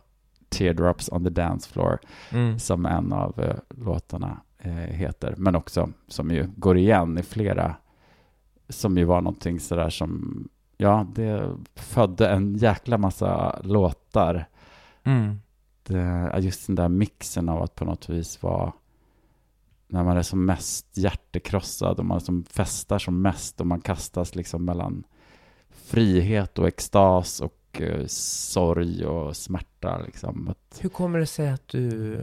[0.58, 1.98] teardrops on the dance floor
[2.32, 2.58] Mm.
[2.58, 7.76] som en av eh, låtarna eh, heter, men också som ju går igen i flera,
[8.68, 14.46] som ju var någonting sådär som, ja, det födde en jäkla massa låtar.
[15.04, 15.40] Mm.
[15.82, 18.72] Det, just den där mixen av att på något vis vara,
[19.88, 24.34] när man är som mest hjärtekrossad och man som festar som mest och man kastas
[24.34, 25.04] liksom mellan
[25.70, 30.48] frihet och extas och eh, sorg och smärta liksom.
[30.48, 32.20] Att, Hur kommer det sig att du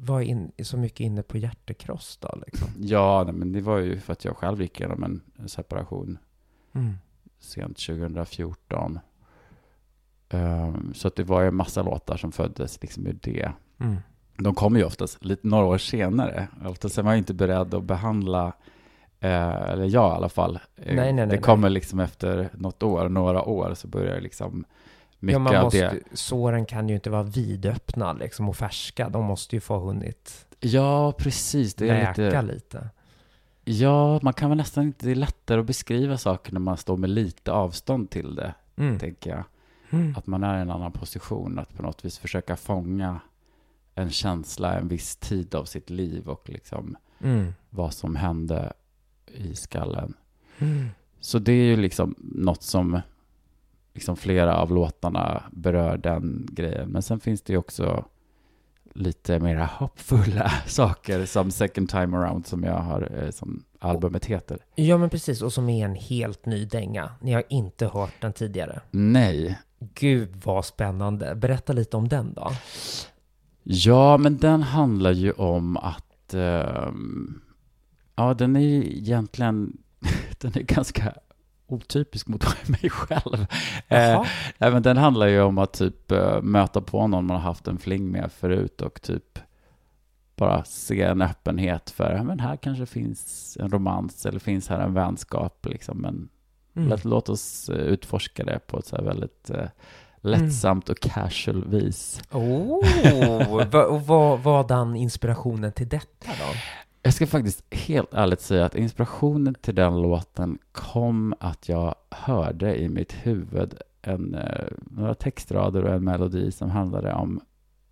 [0.00, 2.38] var in, så mycket inne på hjärtekross då?
[2.46, 2.68] Liksom?
[2.78, 5.04] Ja, nej, men det var ju för att jag själv gick igenom
[5.38, 6.18] en separation
[6.74, 6.92] Mm.
[7.40, 8.98] sent 2014.
[10.28, 13.52] Ehm, så att det var ju en massa låtar som föddes liksom ur det.
[13.78, 13.96] Mm.
[14.38, 16.48] De kommer ju oftast lite några år senare.
[16.64, 18.52] Oftast är man ju inte beredd att behandla,
[19.20, 20.54] eh, eller jag i alla fall.
[20.76, 24.64] Eh, Nej, nej, nej, det kommer liksom efter något år, några år, så börjar liksom
[25.18, 26.00] mycket Ja, man av måste, det.
[26.16, 29.08] såren kan ju inte vara vidöppna liksom, och färska.
[29.08, 31.74] De måste ju få hunnit Ja, precis.
[31.74, 32.42] Det är lite...
[32.42, 32.88] lite.
[33.64, 36.96] Ja, man kan väl nästan inte, det är lättare att beskriva saker när man står
[36.96, 38.98] med lite avstånd till det, Mm.
[38.98, 39.44] tänker jag.
[39.90, 40.14] Mm.
[40.18, 43.20] Att man är i en annan position, att på något vis försöka fånga
[43.94, 47.54] en känsla en viss tid av sitt liv och liksom Mm.
[47.70, 48.72] vad som hände
[49.34, 50.14] i skallen.
[50.58, 50.88] Mm.
[51.20, 53.00] Så det är ju liksom något som
[53.94, 56.88] liksom flera av låtarna berör den grejen.
[56.88, 58.04] Men sen finns det ju också
[58.94, 64.58] lite mera hoppfulla saker som Second Time Around som jag har, eh, som albumet heter.
[64.74, 65.42] Ja, men precis.
[65.42, 67.10] Och som är en helt ny dänga.
[67.20, 68.80] Ni har inte hört den tidigare.
[68.90, 69.58] Nej.
[69.94, 71.34] Gud vad spännande.
[71.34, 72.52] Berätta lite om den då.
[73.62, 77.40] Ja, men den handlar ju om att ehm,
[78.16, 79.76] ja, den är ju egentligen
[80.40, 81.14] den är ganska
[81.66, 83.46] otypisk mot mig själv.
[83.88, 84.24] Eh,
[84.58, 87.78] men den handlar ju om att typ eh, möta på någon man har haft en
[87.78, 89.38] fling med förut och typ
[90.36, 94.94] bara se en öppenhet för, men här kanske finns en romans eller finns här en
[94.94, 96.28] vänskap liksom, men
[96.76, 96.88] Mm.
[96.88, 99.66] låt, låt oss eh, utforska det på ett så här väldigt eh,
[100.20, 102.22] lättsamt och casual vis.
[102.32, 103.54] Oh,
[103.90, 106.58] och vad var den inspirationen till detta då?
[107.06, 112.76] Jag ska faktiskt helt ärligt säga att inspirationen till den låten kom att jag hörde
[112.76, 117.40] i mitt huvud en, eh, några textrader och en melodi som handlade om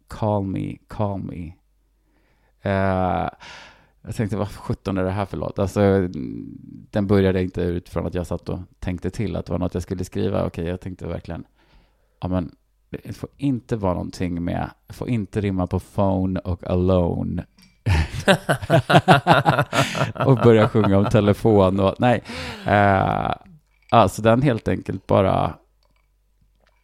[0.08, 1.46] Call me, call me.
[2.66, 3.30] Uh,
[4.02, 5.58] jag tänkte, vad sjutton är det här för låt?
[5.58, 6.08] Alltså,
[6.90, 9.82] den började inte utifrån att jag satt och tänkte till att det var något jag
[9.82, 10.46] skulle skriva.
[10.46, 11.44] Okej, jag tänkte verkligen,
[12.20, 12.54] ja men
[12.90, 17.44] det får inte vara någonting med, det får inte rimma på phone och alone.
[20.26, 22.22] och börja sjunga om telefon och nej.
[22.66, 23.30] Eh,
[23.90, 25.54] alltså den helt enkelt bara,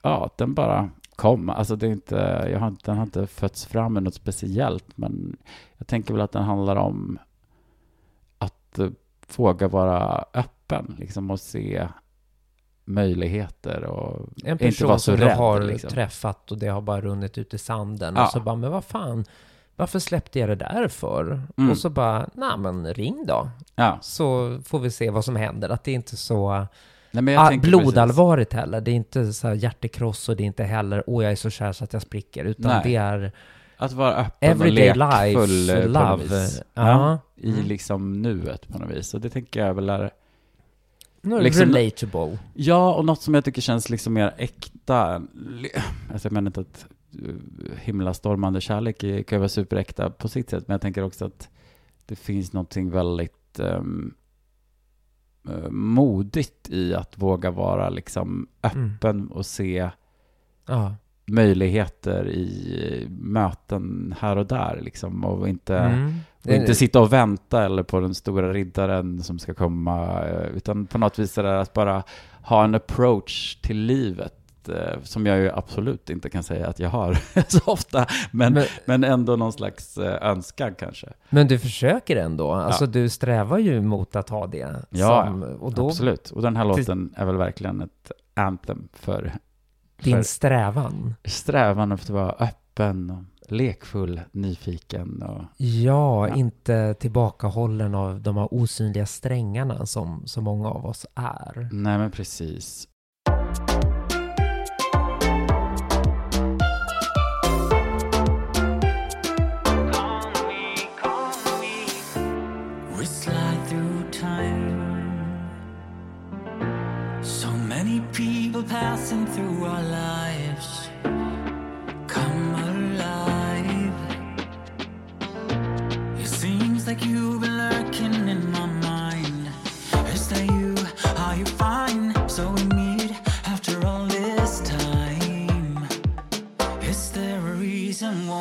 [0.03, 1.51] ja, den bara kom.
[1.51, 5.37] Alltså det är inte, jag har, den har inte fötts fram med något speciellt, men
[5.79, 7.19] jag tänker väl att den handlar om
[8.39, 8.89] att eh,
[9.37, 11.89] våga vara öppen, liksom och se
[12.85, 15.37] möjligheter och En inte person vara så som du rädd.
[15.37, 15.91] har liksom.
[15.91, 18.15] träffat och det har bara runnit ut i sanden.
[18.17, 18.25] Ja.
[18.25, 19.25] Och så bara, men vad fan,
[19.81, 21.43] varför släppte jag det där för?
[21.57, 21.71] Mm.
[21.71, 23.51] Och så bara, nej men ring då.
[23.75, 25.69] Ja, Så får vi se vad som händer.
[25.69, 26.67] Att det är inte så
[27.11, 28.81] nej, ah, tänker precis- heller.
[28.81, 31.51] Det är inte så här hjärtekross och det är inte heller, åh jag är så
[31.51, 32.45] kär så att jag spricker.
[32.45, 32.81] Utan Nej.
[32.85, 33.33] det är
[33.77, 36.49] Att vara öppen everyday och lekfull life, eh, på något love.
[36.75, 37.19] Ja.
[37.37, 37.67] I Mm.
[37.67, 39.15] liksom nuet på något vis.
[39.15, 40.11] Och det tänker jag väl är...
[41.23, 42.39] Något Liksom- relatable.
[42.55, 45.23] Ja, och något som jag tycker känns liksom mer äkta.
[46.13, 46.87] Alltså jag menar inte att
[47.81, 50.65] himlastormande kärlek är- kan ju vara superäkta på sitt sätt.
[50.69, 51.49] Men jag tänker också att
[52.07, 54.15] det finns någonting väldigt um,
[55.71, 58.91] modigt i att våga vara liksom Mm.
[58.95, 59.91] öppen och se
[60.67, 60.95] Ja.
[61.27, 65.25] möjligheter i möten här och där liksom.
[65.25, 65.77] Och inte...
[65.79, 66.15] Mm.
[66.45, 70.87] Och inte sitta och vänta eller på den stora riddaren som ska komma, eh, utan
[70.87, 72.03] på något vis är det att bara
[72.43, 74.40] ha en approach till livet eh,
[75.03, 77.15] som jag ju absolut inte kan säga att jag har
[77.49, 81.09] så ofta, men, men, Men, ändå någon slags eh, önskan kanske.
[81.31, 82.53] men du försöker ändå.
[82.53, 84.85] Alltså du strävar ju mot att ha det.
[84.91, 89.33] Ja, som, och då, Absolut, och den här låten är väl verkligen ett anthem för,
[90.03, 91.15] din för strävan.
[91.25, 96.35] strävan efter att vara öppen och lekfull, nyfiken och Ja, Ja.
[96.35, 101.69] inte tillbakahållen av de här osynliga strängarna som så många av oss är.
[101.73, 102.87] nej men precis.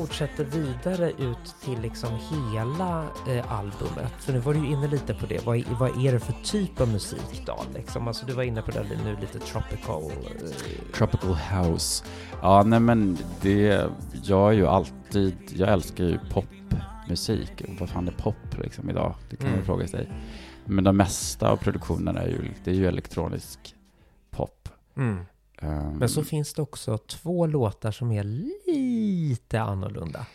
[0.00, 2.10] fortsätter vidare ut till liksom
[2.54, 6.04] hela eh, albumet, för nu var du ju inne lite på det, vad, är- vad
[6.06, 7.58] är det för typ av musik då?
[7.74, 8.08] Liksom?
[8.08, 10.02] Alltså du var inne på det nu, lite tropical.
[10.02, 12.04] Eh, Tropical House.
[12.42, 13.86] Ja, nej men det,
[14.22, 17.62] jag är ju alltid, jag älskar ju popmusik.
[17.80, 19.14] Vad fan är pop liksom idag?
[19.30, 19.60] Det kan man Mm.
[19.60, 20.10] ju fråga sig.
[20.64, 23.74] Men de mesta av produktionerna är ju, det är ju elektronisk
[24.30, 24.68] pop.
[24.96, 25.26] mm.
[25.58, 30.26] Ehm, Men så finns det också två låtar som är lite annorlunda.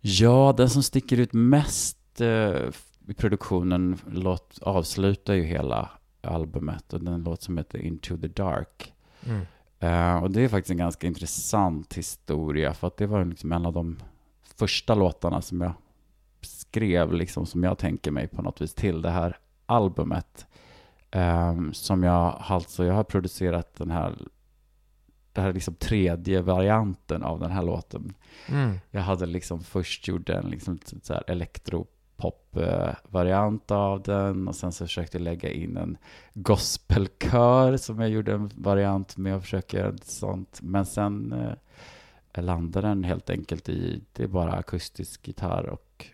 [0.00, 2.70] Ja, den som sticker ut mest eh,
[3.08, 8.92] i produktionen låt, avslutar ju hela albumet och den låt som heter Into the Dark.
[9.26, 9.46] Mm.
[9.80, 13.66] Eh, och det är faktiskt en ganska intressant historia för att det var liksom en
[13.66, 13.98] av de
[14.56, 15.72] första låtarna som jag
[16.40, 19.36] skrev, liksom som jag tänker mig på något vis till det här
[19.66, 20.46] albumet.
[21.10, 24.18] Eh, som jag alltså, jag har producerat den här,
[25.32, 28.14] det här är liksom tredje varianten av den här låten.
[28.48, 28.78] Mm.
[28.90, 34.86] Jag hade liksom först gjort en liksom så här elektropop-variant av den och sen så
[34.86, 35.98] försökte jag lägga in en
[36.34, 40.58] gospelkör som jag gjorde en variant med och försöka göra sånt.
[40.62, 41.52] Men sen eh,
[42.42, 46.06] landar den helt enkelt i, det är bara akustisk gitarr och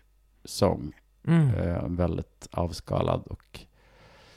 [0.45, 0.93] sång.
[1.27, 1.55] Mm.
[1.55, 3.67] Eh, väldigt avskalad och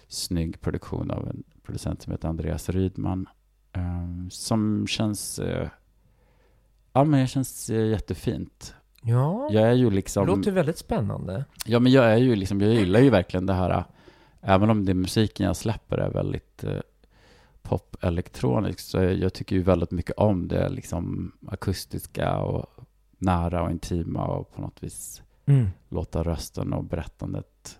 [0.07, 3.29] snygg produktion av en producent som heter Andreas Rydman.
[3.73, 5.69] Eh, som känns, eh,
[6.93, 8.73] ja men det känns eh, jättefint.
[9.01, 11.45] Ja, Jag är ju det liksom, låter väldigt spännande.
[11.65, 13.83] ja men jag är ju liksom, jag gillar ju verkligen det här,
[14.41, 16.79] även om det musiken jag släpper är väldigt eh,
[17.61, 22.65] pop elektronisk så jag, jag tycker ju väldigt mycket om det liksom akustiska och
[23.17, 25.67] nära och intima och på något vis Mm.
[25.89, 27.79] låta rösten och berättandet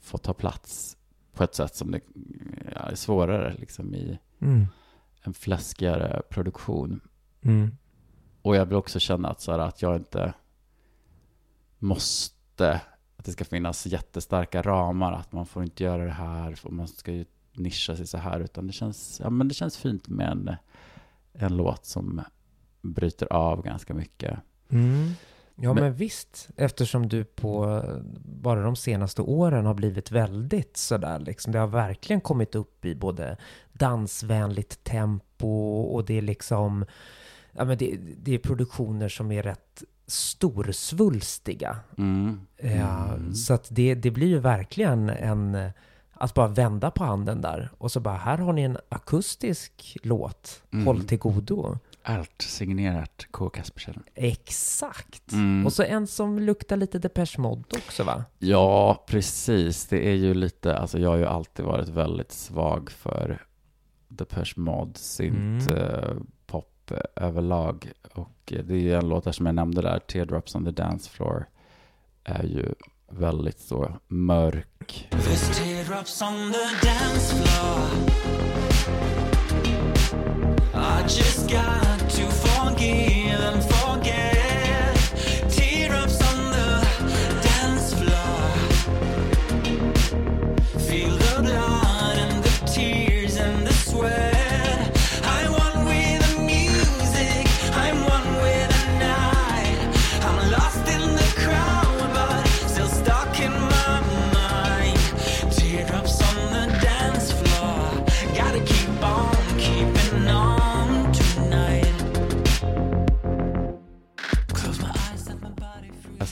[0.00, 0.96] få ta plats
[1.34, 2.00] på ett sätt som det
[2.74, 4.66] ja, är svårare liksom i Mm.
[5.22, 7.00] en fläskigare produktion.
[7.42, 7.76] Mm.
[8.42, 10.34] Och jag vill också känna att, så här, att jag inte
[11.78, 12.80] måste,
[13.16, 16.88] att det ska finnas jättestarka ramar, att man får inte göra det här, och man
[16.88, 20.28] ska ju nischa sig så här, utan det känns, ja, men det känns fint med
[20.28, 20.56] en,
[21.32, 22.22] en låt som
[22.82, 24.38] bryter av ganska mycket.
[24.68, 25.10] Mm.
[25.56, 26.48] Ja, men, Men- visst.
[26.56, 27.82] Eftersom du på
[28.24, 31.52] bara de senaste åren har blivit väldigt sådär liksom.
[31.52, 33.36] Det har verkligen kommit upp i både
[33.72, 35.48] dansvänligt tempo
[35.82, 36.84] och det är liksom...
[37.52, 41.76] Ja, men det, det är produktioner som är rätt storsvulstiga.
[41.98, 42.40] Mm.
[42.56, 43.34] Ja, Mm.
[43.34, 45.70] Så att det, det blir ju verkligen en...
[46.16, 50.62] Att bara vända på handen där och så bara, här har ni en akustisk låt.
[50.72, 50.86] Mm.
[50.86, 51.78] Håll till godo.
[52.06, 53.48] Allt signerat K.
[53.50, 54.02] Kaspersen.
[54.14, 55.32] Exakt.
[55.32, 55.66] Mm.
[55.66, 58.24] Och så en som luktar lite Depeche Mode också va?
[58.38, 59.86] Ja, precis.
[59.86, 63.42] Det är ju lite, alltså jag har ju alltid varit väldigt svag för
[64.08, 65.82] Depeche Mode, synt, Mm.
[65.82, 67.92] eh, pop eh, överlag.
[68.14, 70.70] Och eh, det är ju en låt där som jag nämnde där, Teardrops on the
[70.70, 71.46] Dance Floor,
[72.24, 72.74] är ju
[73.10, 75.08] väldigt så mörk.
[75.10, 78.94] There's teardrops on the dance floor.
[81.06, 84.33] Just got to forgive and forget.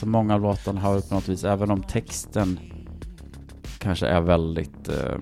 [0.03, 2.59] Alltså många av låtarna har på något vis, även om texten
[3.79, 5.17] kanske är väldigt eh,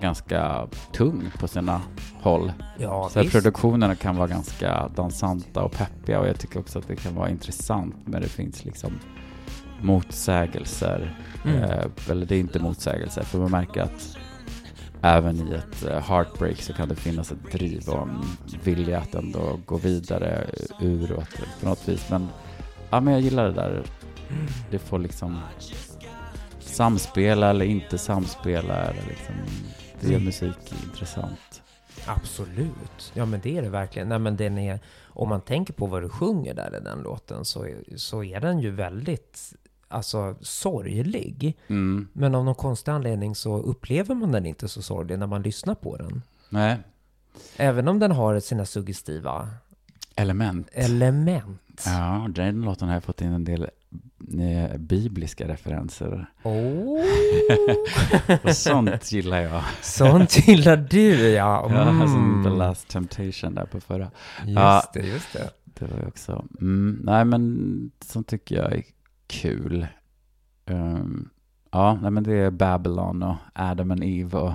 [0.00, 1.80] ganska tung på sina
[2.20, 6.88] håll, Ja, Så produktionerna kan vara ganska dansanta och peppiga och jag tycker också att
[6.88, 8.92] det kan vara intressant men det finns liksom
[9.82, 11.18] motsägelser.
[11.44, 11.62] Mm.
[11.62, 14.16] Eh, eller det är inte motsägelser för man märker att
[15.02, 18.22] även i ett eh, heartbreak så kan det finnas ett driv och en
[18.64, 21.28] vilja att ändå gå vidare ur och
[21.60, 22.10] på något vis.
[22.10, 22.28] Men
[22.96, 23.82] ja, men jag gillar det där.
[24.70, 25.40] Det får liksom
[26.60, 28.74] samspela eller inte samspela.
[28.74, 29.34] Eller liksom,
[30.00, 30.24] det gör Mm.
[30.24, 31.62] musik intressant.
[32.06, 33.12] Absolut.
[33.14, 34.08] Ja, men det är det verkligen.
[34.08, 37.44] Nej, men den är, om man tänker på vad du sjunger där i den låten
[37.44, 39.54] så så är den ju väldigt
[39.88, 41.56] alltså, sorglig.
[41.66, 42.08] Mm.
[42.12, 45.74] Men av någon konstig anledning så upplever man den inte så sorglig när man lyssnar
[45.74, 46.22] på den.
[46.48, 46.78] Nej,
[47.56, 49.48] Även om den har sina suggestiva
[50.16, 50.68] element.
[50.72, 51.82] element.
[51.86, 53.62] Ja, den låten har jag fått in en del
[54.40, 56.26] eh, bibliska referenser.
[56.42, 57.04] Oh,
[58.44, 59.62] Och sånt gillar jag.
[59.82, 61.68] sånt gillar du ja.
[61.70, 62.44] Ja, som Mm.
[62.44, 64.10] The Last Temptation där på förra.
[64.44, 64.82] Just Ja.
[64.94, 65.50] det, just det.
[65.64, 66.44] Det var ju också...
[66.60, 68.82] Mm, nej, men sånt tycker jag är
[69.26, 69.86] kul.
[70.66, 71.28] Ehm,
[71.70, 74.52] ja, nej, men det är Babylon och Adam and Eve och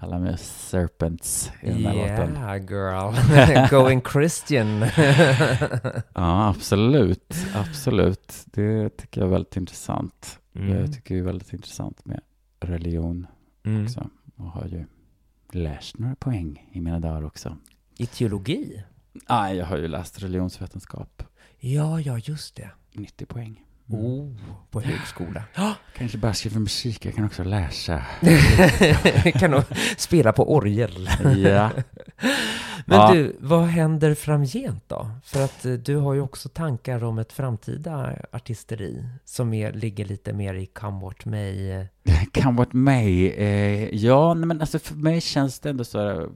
[0.00, 2.36] alla med Serpents i den här låten.
[2.36, 3.68] Yeah, girl.
[3.70, 4.80] Going Christian.
[6.14, 7.34] Ja, absolut.
[7.54, 8.32] Absolut.
[8.44, 10.38] Det tycker jag är väldigt intressant.
[10.54, 10.78] Mm.
[10.78, 12.20] Jag tycker det är väldigt intressant med
[12.60, 13.26] religion
[13.64, 13.84] Mm.
[13.84, 14.10] också.
[14.36, 14.84] Och har ju
[15.52, 17.56] läst några poäng i mina dagar också.
[17.98, 18.82] I teologi?
[19.28, 21.22] Nej, jag har ju läst religionsvetenskap.
[21.58, 22.70] Ja, ja, just det.
[22.92, 23.64] 90 poäng.
[23.88, 24.32] Oh,
[24.70, 25.42] på högskola.
[25.96, 28.02] Kanske bara skriva musik, jag kan också läsa.
[29.34, 29.62] kan nog
[29.96, 31.08] spela på orgel.
[31.44, 31.70] ja.
[32.88, 33.12] Men Ja.
[33.14, 35.10] du, vad händer framgent då?
[35.24, 40.04] För att eh, du har ju också tankar om ett framtida artisteri som är, ligger
[40.04, 41.70] lite mer i Come What May.
[41.70, 41.84] eh,
[42.32, 43.28] Kan vara mig.
[43.30, 46.28] Eh, ja, men alltså för mig känns det ändå så här.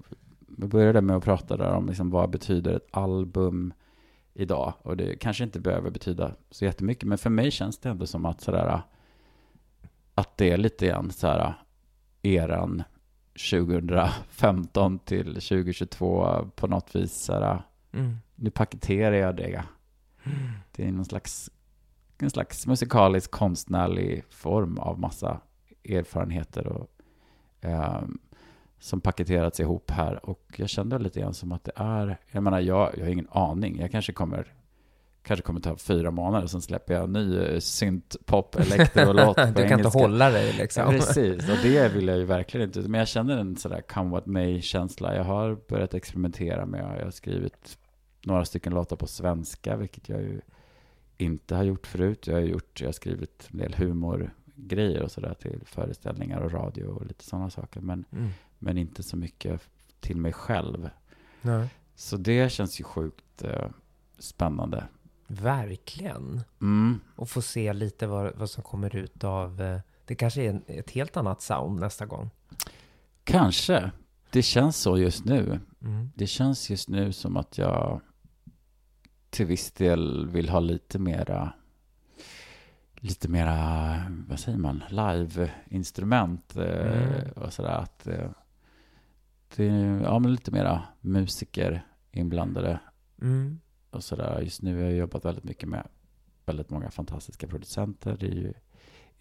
[0.59, 3.73] Vi började med att prata där om liksom vad betyder ett album
[4.35, 4.73] idag.
[4.83, 7.05] Och det kanske inte behöver betyda så jättemycket.
[7.05, 8.83] Men för mig känns det ändå som att sådär.
[10.15, 11.55] Att det är lite grann så här
[12.23, 12.83] eran
[13.51, 17.63] 2015 till 2022 på något vis så här.
[17.93, 18.17] Mm.
[18.35, 19.65] nu paketerar jag det.
[20.73, 21.51] Det är någon slags,
[22.19, 25.41] en slags musikalisk konstnärlig form av massa
[25.85, 26.91] erfarenheter och,
[27.61, 28.19] ehm,
[28.81, 30.27] som paketerats ihop här.
[30.27, 33.29] Och jag kände lite grann som att det är, jag menar jag, jag har ingen
[33.31, 33.81] aning.
[33.81, 34.55] Jag kanske kommer
[35.23, 39.43] kanske kommer ta fyra månader, sen släpper jag en ny eh, synt, pop, elektro-låt på
[39.45, 39.75] Du kan engelska.
[39.75, 40.83] inte hålla dig liksom.
[40.83, 42.81] Ja, precis, och det vill jag ju verkligen inte.
[42.81, 45.17] Men jag känner en sådär come what may-känsla.
[45.17, 47.79] Jag har börjat experimentera med, jag har skrivit
[48.25, 50.41] några stycken låtar på svenska, vilket jag ju
[51.19, 52.27] inte har gjort förut.
[52.27, 56.85] Jag har gjort, jag har skrivit en del humorgrejer och sådär till föreställningar och radio
[56.87, 57.81] och lite sådana saker.
[57.81, 58.29] Men, Mm.
[58.63, 59.61] Men inte så mycket
[60.01, 60.91] till mig själv.
[61.43, 61.69] Nej.
[61.95, 63.69] Så det känns ju sjukt eh,
[64.19, 64.89] spännande.
[65.27, 66.41] Verkligen.
[66.61, 67.01] Mm.
[67.17, 69.61] Och få se lite vad, vad som kommer ut av...
[69.63, 72.31] eh, Det kanske är en, ett helt annat sound nästa gång.
[73.25, 73.91] Kanske.
[74.31, 75.61] Det känns så just nu.
[75.83, 76.11] Mm.
[76.15, 78.01] Det känns just nu som att jag
[79.31, 81.53] till viss del vill ha lite mera
[83.03, 83.97] lite mera,
[84.29, 87.31] vad säger man, live-instrument eh, Mm.
[87.37, 87.71] och sådär.
[87.79, 88.31] Att, eh,
[89.57, 92.81] det är ja, men lite mera musiker inblandade
[93.23, 93.61] Mm.
[93.91, 94.41] och sådär.
[94.41, 95.87] Just nu har jag jobbat väldigt mycket med
[96.47, 98.17] väldigt många fantastiska producenter.
[98.21, 98.53] Det är ju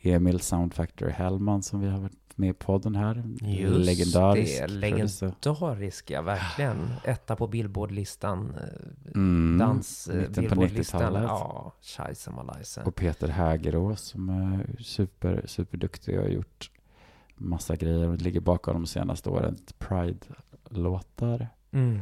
[0.01, 3.23] Emil Sound Factory Hellman som vi har varit med i podden här.
[3.41, 4.67] Just Legendarisk det, producer.
[4.67, 6.77] legendarisk ja, verkligen.
[7.03, 11.01] Etta på Billboardlistan, eh, Mm, dans, eh, mitten på Billboardlistan.
[11.01, 11.23] 90-talet.
[11.23, 12.83] Ja, scheisse malaise.
[12.83, 16.71] Och Peter Hägerås som är super, superduktig och har gjort
[17.39, 21.47] massa grejer och ligger bakom de senaste årens Pride-låtar.
[21.71, 21.99] Mm.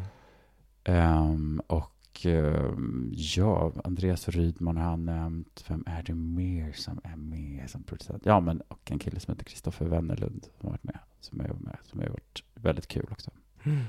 [0.83, 5.63] Ehm, och ehm, ja, Andreas Rydman har han nämnt.
[5.67, 8.25] Vem är det mer som är med som producent?
[8.25, 10.99] Ja, men och en kille som heter Kristoffer Wennerlund som har varit med.
[11.19, 13.31] Som är med, som har varit väldigt kul också.
[13.63, 13.83] Mm.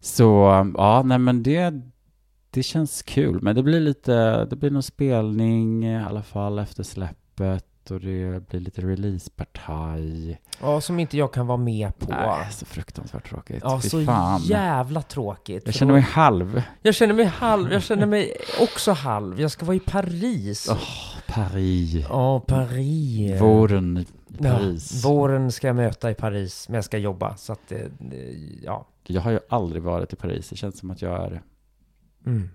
[0.00, 0.24] Så
[0.76, 1.80] ja, nej men det,
[2.50, 3.42] det känns kul.
[3.42, 7.66] Men det blir lite, det blir någon spelning i alla fall efter släppet.
[7.90, 10.40] Och det blir lite releasepartaj.
[10.60, 12.10] Ja, som inte jag kan vara med på.
[12.10, 13.60] Nej, så fruktansvärt tråkigt.
[13.62, 14.40] Ja, Fy så fan.
[14.40, 15.62] jävla tråkigt.
[15.66, 16.62] Jag känner mig halv.
[16.82, 19.40] jag känner mig halv, jag känner mig också halv.
[19.40, 20.68] Jag ska vara i Paris.
[20.70, 20.78] Åh,
[21.26, 21.94] Paris.
[22.08, 23.40] Ja, Paris.
[23.40, 24.06] Våren i
[24.38, 25.04] Ja, Paris.
[25.04, 27.36] våren ska jag möta i Paris, men jag ska jobba.
[27.36, 27.90] Så att det
[28.62, 28.86] ja.
[29.06, 30.48] Jag har ju aldrig varit i Paris.
[30.48, 31.42] Det känns som att jag är
[32.26, 32.50] Mm.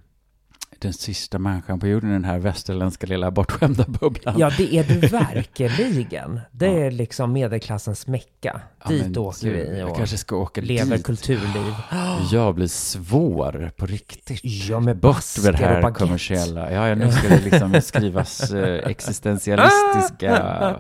[0.80, 4.36] Den sista människan på jorden i den här västerländska lilla bortskämda bubblan.
[4.40, 6.40] Ja, det är du verkligen.
[6.52, 6.72] Det Ja.
[6.80, 8.62] är liksom medelklassens mecka.
[8.84, 11.06] Ja, Dit åker du, vi Jag och kanske ska åka lever dit.
[11.06, 11.74] kulturliv.
[12.32, 14.40] Jag blir svår på riktigt.
[14.44, 16.72] Ja, med Bort med det och här kommersiella.
[16.72, 20.80] Ja, ja, nu ska det liksom skrivas eh, existentialistiska,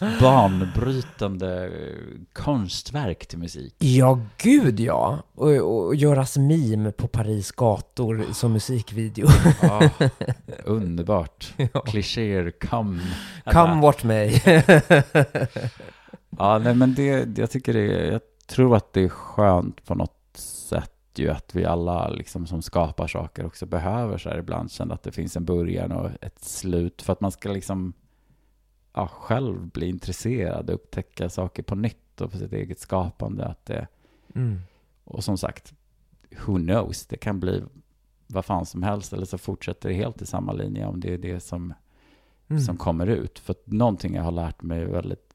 [0.20, 1.70] banbrytande eh,
[2.32, 3.74] konstverk till musik.
[3.78, 5.18] Ja, gud ja.
[5.34, 5.48] Och,
[5.84, 9.21] och göras meme på Paris gator som musikvideo.
[9.62, 9.90] Ja,
[10.64, 11.54] underbart.
[11.86, 13.00] Klichéer, come.
[13.44, 14.30] Come watch me.
[16.38, 20.16] Ja, nej men det, jag tycker det, jag tror att det är skönt på något
[20.34, 24.94] sätt ju att vi alla liksom som skapar saker också behöver så här ibland känna
[24.94, 27.92] att det finns en början och ett slut för att man ska liksom
[28.94, 33.44] ja, själv bli intresserad och upptäcka saker på nytt och för sitt eget skapande.
[33.44, 33.86] Att det,
[34.34, 34.60] Mm.
[35.04, 35.72] och som sagt,
[36.46, 37.62] who knows, det kan bli
[38.32, 41.18] vad fan som helst eller så fortsätter det helt i samma linje om det är
[41.18, 41.74] det som
[42.48, 42.62] Mm.
[42.62, 43.38] som kommer ut.
[43.38, 45.34] För att någonting jag har lärt mig väldigt,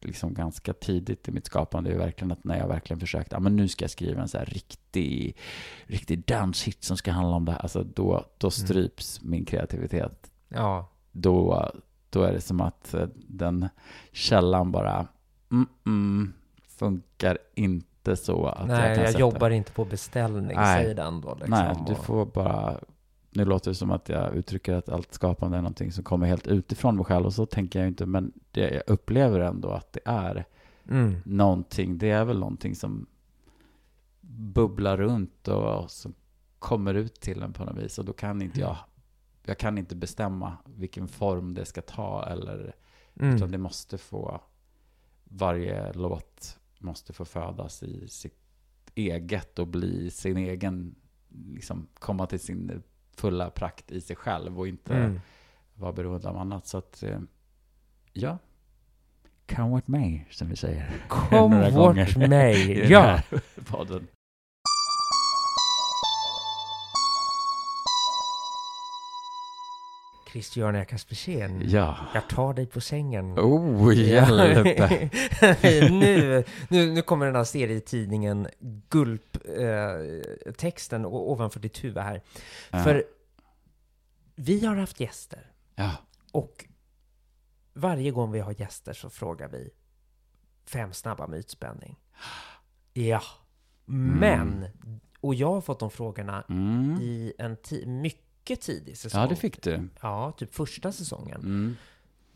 [0.00, 3.56] liksom ganska tidigt i mitt skapande är verkligen att när jag verkligen försökt, ja men
[3.56, 5.36] nu ska jag skriva en så här riktig,
[5.86, 10.30] riktig danshit som ska handla om det här, alltså då, då stryps min kreativitet.
[10.48, 10.88] Ja.
[11.12, 11.70] Då,
[12.10, 13.68] då är det som att eh, den
[14.12, 15.06] källan bara,
[15.50, 16.32] mm, mm,
[16.68, 19.20] funkar inte så att Nej, jag kan jag sätta.
[19.20, 20.94] jobbar inte på beställning, Nej.
[20.94, 21.28] den då.
[21.34, 21.50] Liksom.
[21.50, 22.80] Nej, du Och- får bara...
[23.30, 26.46] Nu låter det som att jag uttrycker att allt skapande är någonting som kommer helt
[26.46, 30.00] utifrån mig själv och så tänker jag inte, men det, jag upplever ändå att det
[30.04, 30.44] är
[30.88, 31.14] Mm.
[31.24, 33.06] någonting, det är väl någonting som
[34.20, 36.14] bubblar runt och som
[36.58, 38.76] kommer ut till en på något vis och då kan inte jag,
[39.44, 42.74] jag kan inte bestämma vilken form det ska ta eller,
[43.20, 43.36] Mm.
[43.36, 44.40] utan det måste få,
[45.24, 48.38] varje låt måste få födas i sitt
[48.94, 50.94] eget och bli sin egen,
[51.28, 52.82] liksom komma till sin
[53.16, 55.20] fulla prakt i sig själv och inte Mm.
[55.74, 56.66] vara beroende av annat.
[56.66, 57.18] Så att, eh,
[58.12, 58.38] ja,
[59.48, 60.90] come with me, som vi säger.
[62.28, 62.70] May.
[62.70, 63.22] i den Ja.
[63.66, 64.06] podden.
[70.36, 71.62] Christian Kaspersen.
[71.70, 71.96] Ja.
[72.14, 73.38] Jag tar dig på sängen.
[73.38, 74.66] Oh, hjälp!
[75.90, 78.48] nu, nu, nu kommer den här serietidningen
[78.88, 82.22] Gulp-texten ovanför ditt huvud här.
[82.70, 82.82] Ja.
[82.84, 83.04] För
[84.34, 85.92] vi har haft gäster Ja.
[86.32, 86.64] och
[87.74, 89.70] varje gång vi har gäster så frågar vi
[90.66, 91.96] fem snabba mytspänning.
[92.92, 93.22] Ja,
[93.84, 94.66] men,
[95.20, 96.98] och jag har fått de frågorna Mm.
[97.00, 99.20] i en ti- mycket tidig säsong.
[99.20, 99.88] Ja, det fick du.
[100.02, 101.40] Ja, typ första säsongen.
[101.40, 101.76] Mm.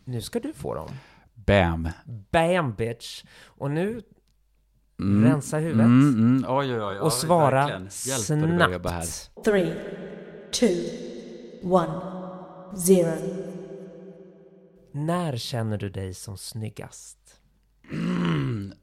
[0.05, 0.91] Nu ska du få dem.
[1.35, 1.89] Bam!
[2.31, 3.25] Bam bitch!
[3.45, 4.03] Och nu
[5.01, 5.25] Mm.
[5.25, 6.45] rensa huvudet Mm, mm.
[6.49, 6.99] Oj, oj, oj.
[6.99, 9.31] Och svara snabbt.
[9.45, 9.75] Three,
[10.51, 10.83] two,
[11.63, 12.01] one,
[12.87, 13.19] zero.
[14.91, 17.41] När känner du dig som snyggast?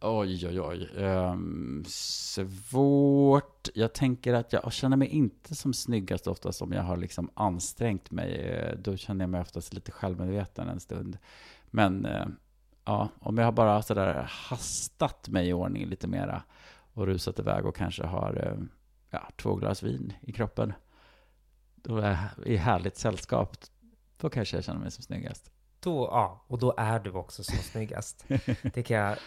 [0.02, 0.90] Oj, oj, oj.
[0.98, 3.68] Ehm, svårt.
[3.74, 8.12] Jag tänker att jag känner mig inte som snyggast oftast om jag har liksom ansträngt
[8.12, 8.36] mig.
[8.36, 11.18] Eh, Då känner jag mig oftast lite självmedveten en stund.
[11.66, 12.26] Men eh,
[12.86, 16.44] ja, om jag har bara sådär hastat mig i ordning lite mera
[16.94, 18.64] och rusat iväg och kanske har eh,
[19.10, 20.74] ja, två glas vin i kroppen.
[21.76, 23.58] Då är i härligt sällskap.
[24.18, 25.52] Då kanske jag känner mig som snyggast.
[25.80, 28.26] Då, ja, och då är du också som snyggast.
[28.74, 29.18] Det kan jag,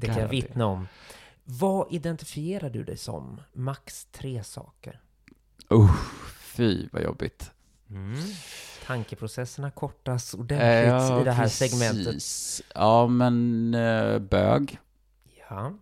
[0.00, 0.88] det kan jag vittna om.
[1.44, 3.40] Vad identifierar du dig som?
[3.52, 5.00] Max tre saker.
[5.72, 5.94] Uh,
[6.40, 7.50] fy vad jobbigt.
[8.86, 12.04] Tankeprocesserna kortas Eh, ordentligt i det här segmentet.
[12.04, 12.62] precis.
[12.74, 14.78] Ja, men eh, bög,
[15.48, 15.72] Ja.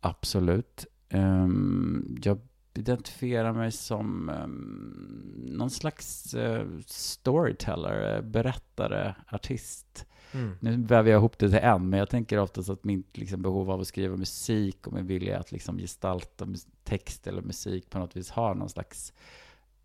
[0.00, 0.86] absolut.
[1.08, 2.38] Ehm, jag
[2.74, 10.06] identifierar mig som um, någon slags eh, storyteller, eh, berättare, artist.
[10.34, 10.56] Mm.
[10.60, 13.70] Nu väver jag ihop det till en, men jag tänker oftast att mitt liksom, behov
[13.70, 16.46] av att skriva musik och min vilja att liksom, gestalta
[16.84, 19.12] text eller musik på något vis har någon slags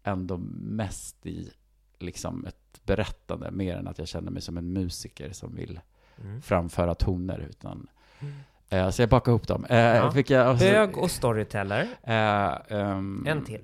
[0.03, 1.51] ändå mest i
[1.99, 5.79] liksom, ett berättande, mer än att jag känner mig som en musiker som vill
[6.23, 6.41] Mm.
[6.41, 7.39] framföra toner.
[7.49, 7.87] Utan,
[8.19, 8.33] Mm.
[8.69, 9.65] eh, så jag bakar ihop dem.
[9.65, 10.11] Eh, Ja.
[10.11, 11.87] fick jag, alltså, Bög och storyteller.
[12.03, 13.63] eh, ehm, En till.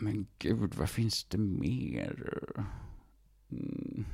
[0.00, 2.32] Men gud, vad finns det mer?
[3.52, 4.04] Mm.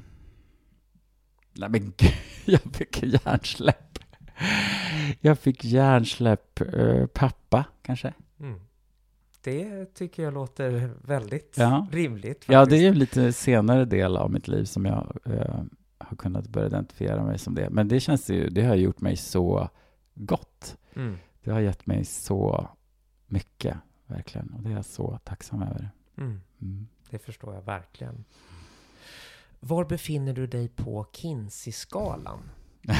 [1.53, 2.13] Nej men gud,
[2.45, 3.99] jag fick hjärnsläpp.
[5.21, 6.61] Jag fick hjärnsläpp.
[6.61, 8.15] Eh, pappa, kanske?
[8.41, 8.61] Mm.
[9.45, 11.87] Det tycker jag låter väldigt Ja.
[11.93, 12.45] rimligt.
[12.49, 12.71] Ja, faktiskt.
[12.71, 15.61] det är ju lite senare del av mitt liv som jag eh,
[15.99, 17.71] har kunnat börja identifiera mig som det.
[17.71, 19.69] Men det känns ju, det har gjort mig så
[20.15, 20.77] gott.
[20.95, 21.17] Mm.
[21.45, 22.69] Det har gett mig så
[23.27, 23.77] mycket,
[24.07, 24.53] verkligen.
[24.57, 25.91] Och det är jag så tacksam över.
[26.19, 26.41] Mm.
[26.63, 26.87] Mm.
[27.11, 28.25] Det förstår jag verkligen.
[29.61, 32.51] Var befinner du dig på Kinsey-skalan?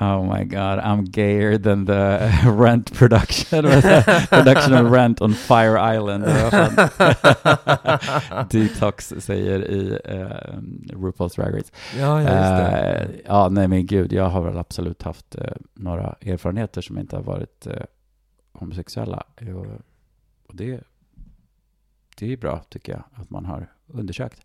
[0.00, 2.18] oh my god, I'm gayer than the
[2.58, 3.62] rent production.
[4.30, 6.24] production of Rent on Fire Island.
[8.50, 10.58] Det Detox säger i uh,
[10.96, 11.72] RuPaul's Drag Race.
[11.98, 16.98] Ja, Eh, ja, nej men gud, jag har väl absolut haft eh, några erfarenheter som
[16.98, 17.82] inte har varit eh,
[18.60, 19.22] homosexuella.
[19.36, 19.66] Och,
[20.46, 20.80] och det,
[22.16, 24.40] det är bra, tycker jag, att man har undersökt,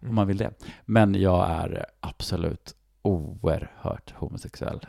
[0.00, 0.52] om man vill det.
[0.84, 4.80] Men jag är absolut oerhört homosexuell.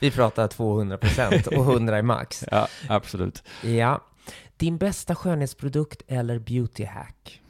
[0.00, 2.44] Vi pratar 200 procent och 100 är max.
[2.50, 3.42] ja, absolut.
[3.64, 4.04] Ja.
[4.56, 7.42] Din bästa skönhetsprodukt eller beauty hack?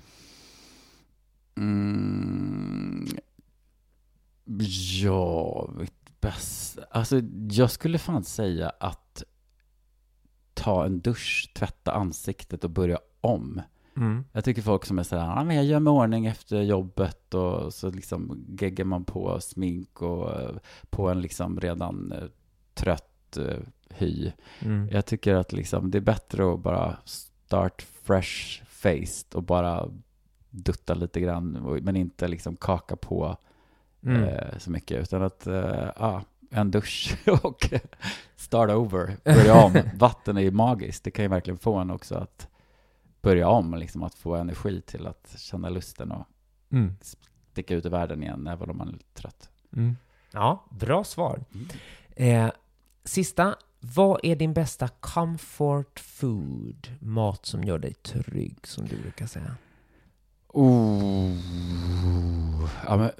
[1.57, 3.09] Mm,
[5.03, 6.83] ja, mitt bästa...
[6.91, 9.23] Alltså, jag skulle fan säga att
[10.55, 13.63] ta en dusch, tvätta ansiktet och börja om.
[13.97, 14.25] Mm.
[14.33, 17.75] Jag tycker folk som är sådär, ah, men jag gör mig ordning efter jobbet och
[17.75, 20.57] så liksom geggar man på smink och eh,
[20.91, 22.29] på en liksom redan eh,
[22.75, 23.59] trött eh,
[23.91, 24.33] hy.
[24.61, 24.89] Mm.
[24.93, 29.89] Jag tycker att liksom det är bättre att bara start fresh faced och bara
[30.51, 33.37] dutta lite grann, men inte liksom kaka på
[34.03, 34.23] Mm.
[34.25, 37.71] eh, så mycket, utan att, eh, ja, en dusch och
[38.37, 39.77] start over, börja om.
[39.95, 42.49] Vatten är ju magiskt, det kan ju verkligen få en också att
[43.23, 46.27] börja om, liksom att få energi till att känna lusten och
[46.73, 46.97] Mm.
[47.53, 49.49] sticka ut i världen igen, även om man är trött.
[49.77, 49.97] Mm.
[50.33, 51.45] Ja, bra svar.
[51.55, 52.47] Mm.
[52.47, 52.53] Eh,
[53.05, 53.55] sista.
[53.81, 56.89] Vad är din bästa comfort food?
[57.01, 59.57] Mat som gör dig trygg, som du brukar säga.
[60.49, 61.33] Oh.
[62.87, 63.11] Ja, men,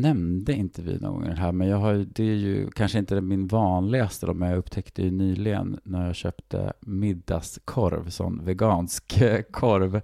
[0.00, 3.20] nämnde inte vi någon gång det här, men jag har, det är ju kanske inte
[3.20, 10.00] min vanligaste, då, men jag upptäckte ju nyligen när jag köpte middagskorv, sån vegansk korv.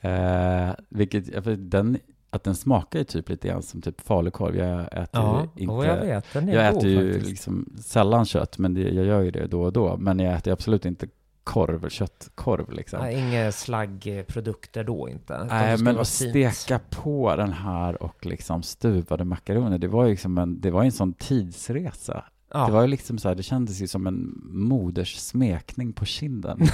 [0.00, 1.98] Eh, vilket, den
[2.30, 4.56] att den smakar ju typ lite grann som typ falukorv.
[4.56, 5.74] Jag äter Ja, ju inte...
[5.74, 9.30] jag vet, den jag god äter ju liksom sällan kött, men det, jag gör ju
[9.30, 9.96] det då och då.
[9.96, 11.08] Men jag äter absolut inte
[11.44, 13.00] korv, köttkorv liksom.
[13.00, 15.44] Nej, inga slaggprodukter då inte.
[15.44, 16.30] Nej, men att fint.
[16.54, 20.84] steka på den här och liksom stuvade makaroner, det var ju liksom en, det var
[20.84, 22.24] en sån tidsresa.
[22.54, 22.66] Ja.
[22.66, 26.58] Det var ju liksom så här, det kändes ju som en moders smekning på kinden.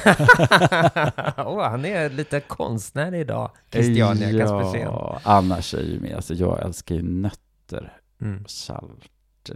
[1.36, 4.80] Åh, han är lite konstnärlig idag, Christiania Kaspersen.
[4.80, 8.44] ja, annars är ju med, alltså jag älskar ju nötter, Mm.
[8.46, 9.50] salt,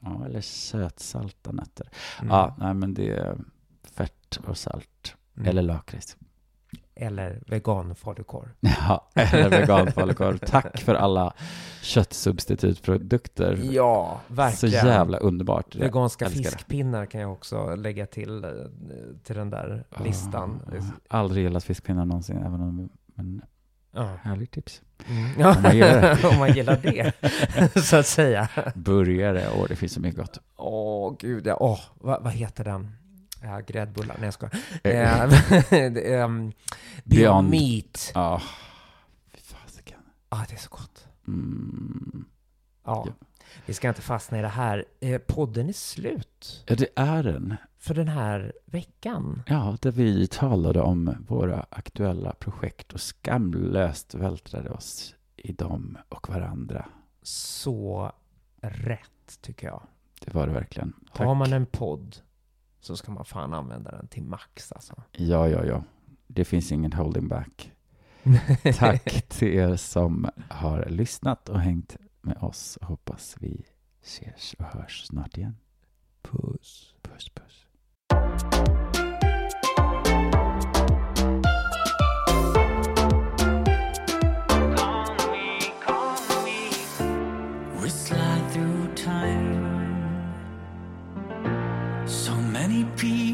[0.00, 1.88] ja, eller sötsalta nötter.
[2.20, 2.30] Mm.
[2.30, 3.36] Ja, nej men det
[4.36, 5.48] fett och salt, Mm.
[5.48, 6.16] eller lakrits.
[6.94, 8.48] Eller veganfalukorv.
[8.60, 10.38] Ja, eller veganfalukorv.
[10.38, 11.32] Tack för alla
[11.82, 13.58] köttsubstitutprodukter.
[13.62, 14.86] Ja, Så verkligen.
[14.86, 15.76] jävla underbart.
[15.76, 18.50] Veganska fiskpinnar kan jag också lägga till, eh,
[19.22, 20.60] till den där listan.
[21.08, 23.42] Ah, aldrig gillat fiskpinnar någonsin, även om, men
[23.92, 24.08] Ja.
[24.22, 24.82] härligt tips.
[25.08, 25.46] Mm.
[25.56, 26.24] Om man gillar det.
[26.32, 27.12] Om man gillar det,
[27.84, 28.48] så att säga.
[28.74, 30.38] Burgare, åh det finns så mycket gott.
[30.56, 31.46] Åh, gud.
[31.46, 31.56] Ja.
[31.60, 32.96] Åh, vad, vad heter den?
[33.42, 34.16] Ja, gräddbullar.
[34.18, 34.52] Nej, jag skojar.
[35.90, 36.52] Det är, um,
[37.04, 37.50] Beyond.
[37.50, 38.10] Meat.
[38.14, 38.42] Ja,
[39.32, 40.00] fy fasiken.
[40.28, 41.08] Ah, det är så gott.
[41.28, 42.24] Mm.
[42.84, 43.04] Ja.
[43.06, 43.26] Ja.
[43.66, 44.84] Vi ska inte fastna i det här.
[45.00, 47.56] Eh, podden är slut Ja, det är den.
[47.78, 49.42] för den här veckan.
[49.46, 56.28] Ja, där vi talade om våra aktuella projekt och skamlöst vältrade oss i dem och
[56.28, 56.88] varandra.
[57.22, 58.12] Så
[58.60, 59.82] rätt, tycker jag.
[60.24, 60.92] Det var det verkligen.
[61.12, 61.26] Tack.
[61.26, 62.16] Har man en podd
[62.80, 65.02] så ska man fan använda den till max alltså.
[65.12, 65.84] Ja, ja, ja.
[66.26, 67.72] Det finns ingen holding back.
[68.78, 72.78] Tack till er som har lyssnat och hängt med oss.
[72.82, 73.64] Hoppas vi
[74.02, 75.56] ses och hörs snart igen.
[76.22, 76.94] Puss.
[77.02, 77.66] Puss, puss.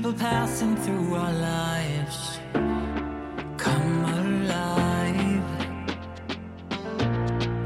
[0.07, 2.39] People passing through our lives.
[3.57, 5.43] Come alive.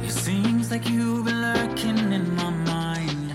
[0.03, 3.35] It seems like you've been lurking in my mind.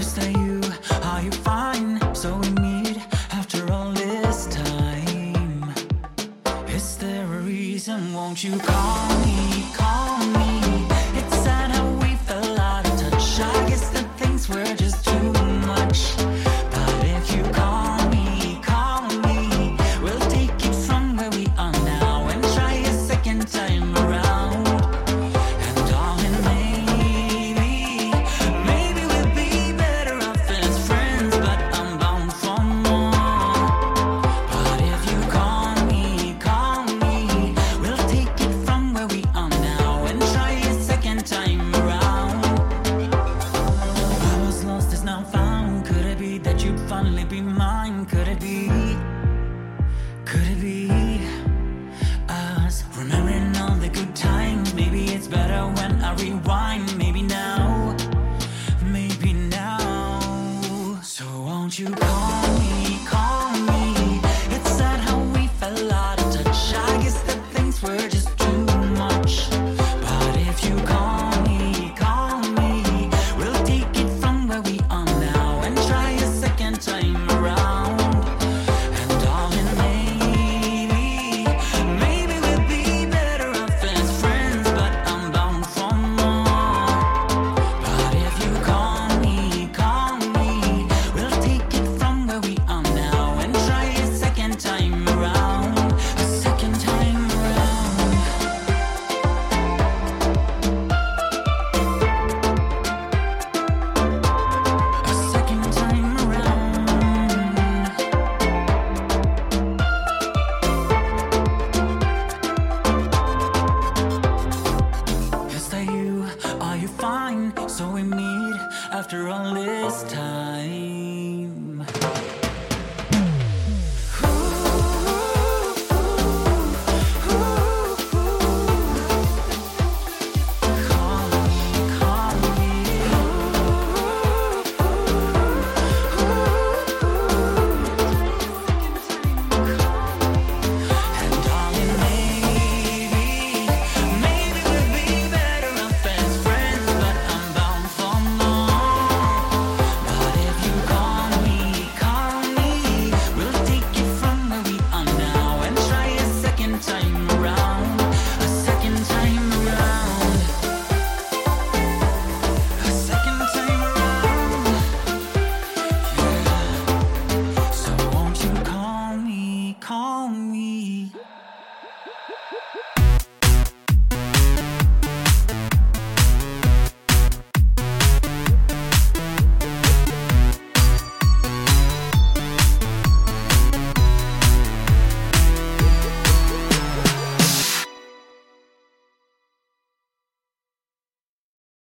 [0.00, 0.60] Is that you?
[1.04, 2.00] Are you fine?
[2.14, 2.98] So we meet
[3.30, 5.72] after all this time.
[6.68, 8.12] Is there a reason?
[8.12, 9.11] Won't you call